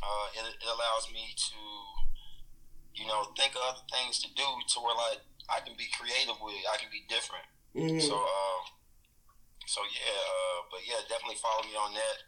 uh, 0.00 0.26
it, 0.40 0.44
it 0.48 0.68
allows 0.68 1.12
me 1.12 1.28
to, 1.36 1.60
you 2.96 3.04
know, 3.04 3.28
think 3.36 3.52
of 3.52 3.62
other 3.76 3.84
things 3.92 4.24
to 4.24 4.28
do 4.32 4.46
to 4.46 4.76
where 4.80 4.96
like 4.96 5.20
I 5.52 5.60
can 5.60 5.76
be 5.76 5.88
creative 5.92 6.40
with 6.40 6.56
it. 6.56 6.64
I 6.64 6.80
can 6.80 6.88
be 6.88 7.04
different. 7.12 7.44
Mm-hmm. 7.76 8.00
So, 8.00 8.16
uh, 8.16 8.60
so 9.68 9.84
yeah, 9.84 10.16
uh, 10.16 10.58
but 10.72 10.80
yeah, 10.88 11.04
definitely 11.12 11.40
follow 11.40 11.68
me 11.68 11.76
on 11.76 11.92
that. 11.92 12.18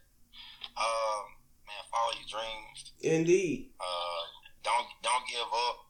Um, 0.76 1.40
man, 1.64 1.82
follow 1.88 2.12
your 2.20 2.28
dreams. 2.28 2.92
Indeed. 3.00 3.72
Uh, 3.80 4.22
don't 4.60 4.88
don't 5.00 5.24
give 5.24 5.48
up. 5.48 5.88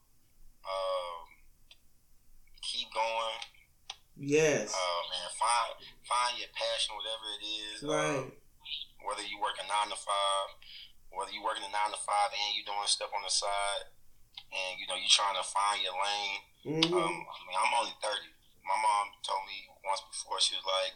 Um, 0.63 1.27
keep 2.63 2.87
going. 2.95 3.43
Yes. 4.17 4.73
Uh, 4.75 5.03
man, 5.11 5.29
find 5.39 5.69
find 6.05 6.33
your 6.39 6.51
passion, 6.53 6.95
whatever 6.97 7.27
it 7.39 7.43
is. 7.45 7.77
right. 7.85 8.25
Uh, 8.27 8.31
whether 9.07 9.25
you 9.25 9.41
work 9.41 9.57
a 9.57 9.65
nine 9.65 9.89
to 9.89 9.97
five, 9.97 10.49
whether 11.11 11.33
you 11.33 11.41
working 11.41 11.65
a 11.65 11.73
nine 11.73 11.89
to 11.91 12.01
five 12.05 12.31
and 12.37 12.53
you 12.53 12.63
doing 12.69 12.85
stuff 12.85 13.09
on 13.17 13.25
the 13.25 13.33
side, 13.33 13.89
and 14.53 14.77
you 14.77 14.85
know 14.87 14.95
you're 14.99 15.09
trying 15.11 15.35
to 15.41 15.47
find 15.47 15.81
your 15.81 15.97
lane. 15.97 16.41
mm-hmm. 16.69 16.93
Um, 16.95 17.17
I 17.25 17.37
mean, 17.49 17.57
I'm 17.57 17.73
only 17.81 17.97
thirty. 18.05 18.29
My 18.61 18.77
mom 18.77 19.09
told 19.25 19.41
me 19.49 19.67
once 19.83 20.05
before 20.13 20.37
she 20.39 20.55
was 20.55 20.67
like, 20.69 20.93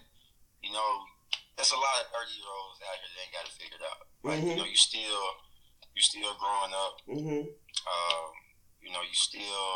you 0.60 0.70
know, 0.70 0.90
there's 1.56 1.72
a 1.72 1.80
lot 1.80 1.96
of 2.04 2.12
thirty 2.12 2.36
year 2.36 2.46
olds 2.46 2.78
out 2.84 2.92
here 3.00 3.08
that 3.08 3.22
ain't 3.24 3.34
got 3.34 3.48
it 3.48 3.56
figured 3.56 3.82
out. 3.88 4.00
Like 4.20 4.40
you 4.44 4.52
Mhm. 4.52 4.58
know, 4.62 4.68
you 4.68 4.76
still 4.78 5.24
you 5.96 6.02
still 6.04 6.34
growing 6.36 6.74
up. 6.76 6.94
mm-hmm. 7.08 7.44
Um, 7.48 8.26
you 8.84 8.92
know, 8.92 9.00
you 9.00 9.16
still 9.16 9.66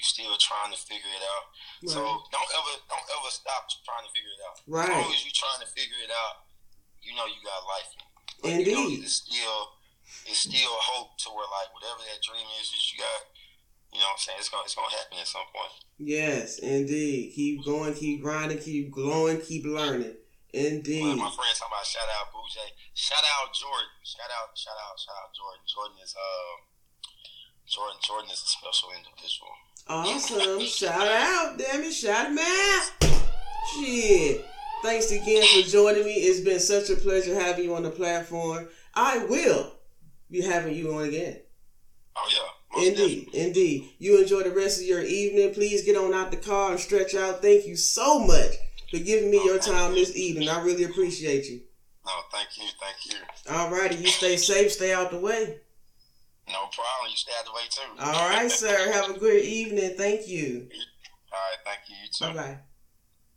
you 0.00 0.04
still 0.08 0.32
trying 0.40 0.72
to 0.72 0.80
figure 0.80 1.12
it 1.12 1.20
out. 1.20 1.44
Right. 1.84 1.92
So 1.92 2.00
don't 2.32 2.50
ever 2.56 2.72
don't 2.88 3.04
ever 3.20 3.28
stop 3.28 3.68
trying 3.84 4.08
to 4.08 4.12
figure 4.16 4.32
it 4.32 4.40
out. 4.48 4.56
Right. 4.64 4.88
As 4.88 4.96
long 4.96 5.12
as 5.12 5.20
you're 5.28 5.36
trying 5.36 5.60
to 5.60 5.68
figure 5.68 6.00
it 6.00 6.08
out, 6.08 6.48
you 7.04 7.12
know 7.12 7.28
you 7.28 7.36
got 7.44 7.60
life. 7.68 7.88
Like, 8.40 8.64
You 8.64 8.72
know, 8.72 8.88
Indeed. 8.88 9.04
it's 9.04 9.20
still 9.28 9.76
it's 10.24 10.48
still 10.48 10.72
hope 10.88 11.20
to 11.20 11.28
where 11.36 11.44
like 11.52 11.68
whatever 11.76 12.00
that 12.08 12.24
dream 12.24 12.48
is 12.64 12.72
that 12.72 12.80
you 12.88 12.96
got, 13.04 13.20
you 13.92 14.00
know 14.00 14.08
what 14.08 14.16
I'm 14.16 14.24
saying, 14.24 14.40
it's 14.40 14.48
gonna 14.48 14.64
it's 14.64 14.72
gonna 14.72 14.88
happen 14.96 15.20
at 15.20 15.28
some 15.28 15.44
point. 15.52 15.76
Yes, 16.00 16.56
indeed. 16.64 17.36
Keep 17.36 17.68
going, 17.68 17.92
keep 17.92 18.24
grinding, 18.24 18.56
keep 18.64 18.88
glowing, 18.88 19.44
keep 19.44 19.68
learning. 19.68 20.16
Indeed. 20.56 21.04
Well, 21.04 21.12
Indeed. 21.14 21.28
my 21.28 21.30
friend 21.30 21.52
talking 21.52 21.70
about 21.76 21.84
shout 21.84 22.08
out 22.16 22.32
Bougie. 22.32 22.72
Shout 22.96 23.20
out 23.36 23.52
Jordan. 23.52 23.92
Shout 24.02 24.32
out 24.32 24.56
shout 24.56 24.74
out 24.80 24.96
shout 24.96 25.14
out 25.20 25.30
Jordan. 25.36 25.60
Jordan 25.68 26.00
is 26.02 26.16
uh 26.16 26.56
Jordan 27.70 28.00
Jordan 28.02 28.30
is 28.34 28.42
a 28.42 28.50
special 28.50 28.90
individual. 28.90 29.54
Awesome. 29.88 30.60
Shout 30.60 31.08
out, 31.08 31.58
damn 31.58 31.82
it. 31.82 31.92
Shout 31.92 32.26
him 32.28 32.38
out. 32.38 32.90
Shit. 33.74 34.46
Thanks 34.82 35.10
again 35.10 35.44
for 35.46 35.68
joining 35.68 36.04
me. 36.04 36.12
It's 36.12 36.40
been 36.40 36.60
such 36.60 36.90
a 36.90 36.96
pleasure 36.96 37.38
having 37.38 37.64
you 37.64 37.74
on 37.74 37.82
the 37.82 37.90
platform. 37.90 38.68
I 38.94 39.24
will 39.24 39.74
be 40.30 40.42
having 40.42 40.74
you 40.74 40.94
on 40.94 41.04
again. 41.04 41.40
Oh 42.16 42.28
yeah. 42.32 42.88
Indeed, 42.88 43.34
indeed. 43.34 43.90
You 43.98 44.20
enjoy 44.20 44.42
the 44.42 44.54
rest 44.54 44.80
of 44.80 44.86
your 44.86 45.02
evening. 45.02 45.52
Please 45.52 45.84
get 45.84 45.96
on 45.96 46.14
out 46.14 46.30
the 46.30 46.36
car 46.36 46.70
and 46.70 46.80
stretch 46.80 47.14
out. 47.14 47.42
Thank 47.42 47.66
you 47.66 47.76
so 47.76 48.20
much 48.20 48.52
for 48.90 48.98
giving 48.98 49.30
me 49.30 49.40
oh, 49.42 49.44
your 49.44 49.58
time 49.58 49.94
this 49.94 50.16
evening. 50.16 50.48
I 50.48 50.62
really 50.62 50.84
appreciate 50.84 51.46
you. 51.46 51.60
No, 52.06 52.12
thank 52.32 52.56
you, 52.56 52.64
thank 52.80 52.96
you. 53.06 53.52
All 53.52 53.70
righty, 53.70 53.96
you 53.96 54.06
stay 54.06 54.36
safe, 54.36 54.72
stay 54.72 54.92
out 54.94 55.10
the 55.10 55.18
way. 55.18 55.58
No 56.52 56.66
problem. 56.72 57.10
You 57.10 57.16
stay 57.16 57.32
out 57.38 57.44
the 57.44 57.52
way 57.52 57.62
too. 57.70 58.02
All 58.02 58.28
right, 58.28 58.50
sir. 58.50 58.92
Have 58.92 59.16
a 59.16 59.18
good 59.18 59.44
evening. 59.44 59.94
Thank 59.96 60.28
you. 60.28 60.68
All 61.32 61.38
right, 61.38 61.58
thank 61.64 61.80
you. 61.88 61.96
You 62.02 62.10
too. 62.10 62.24
Bye 62.38 62.42
bye. 62.42 62.58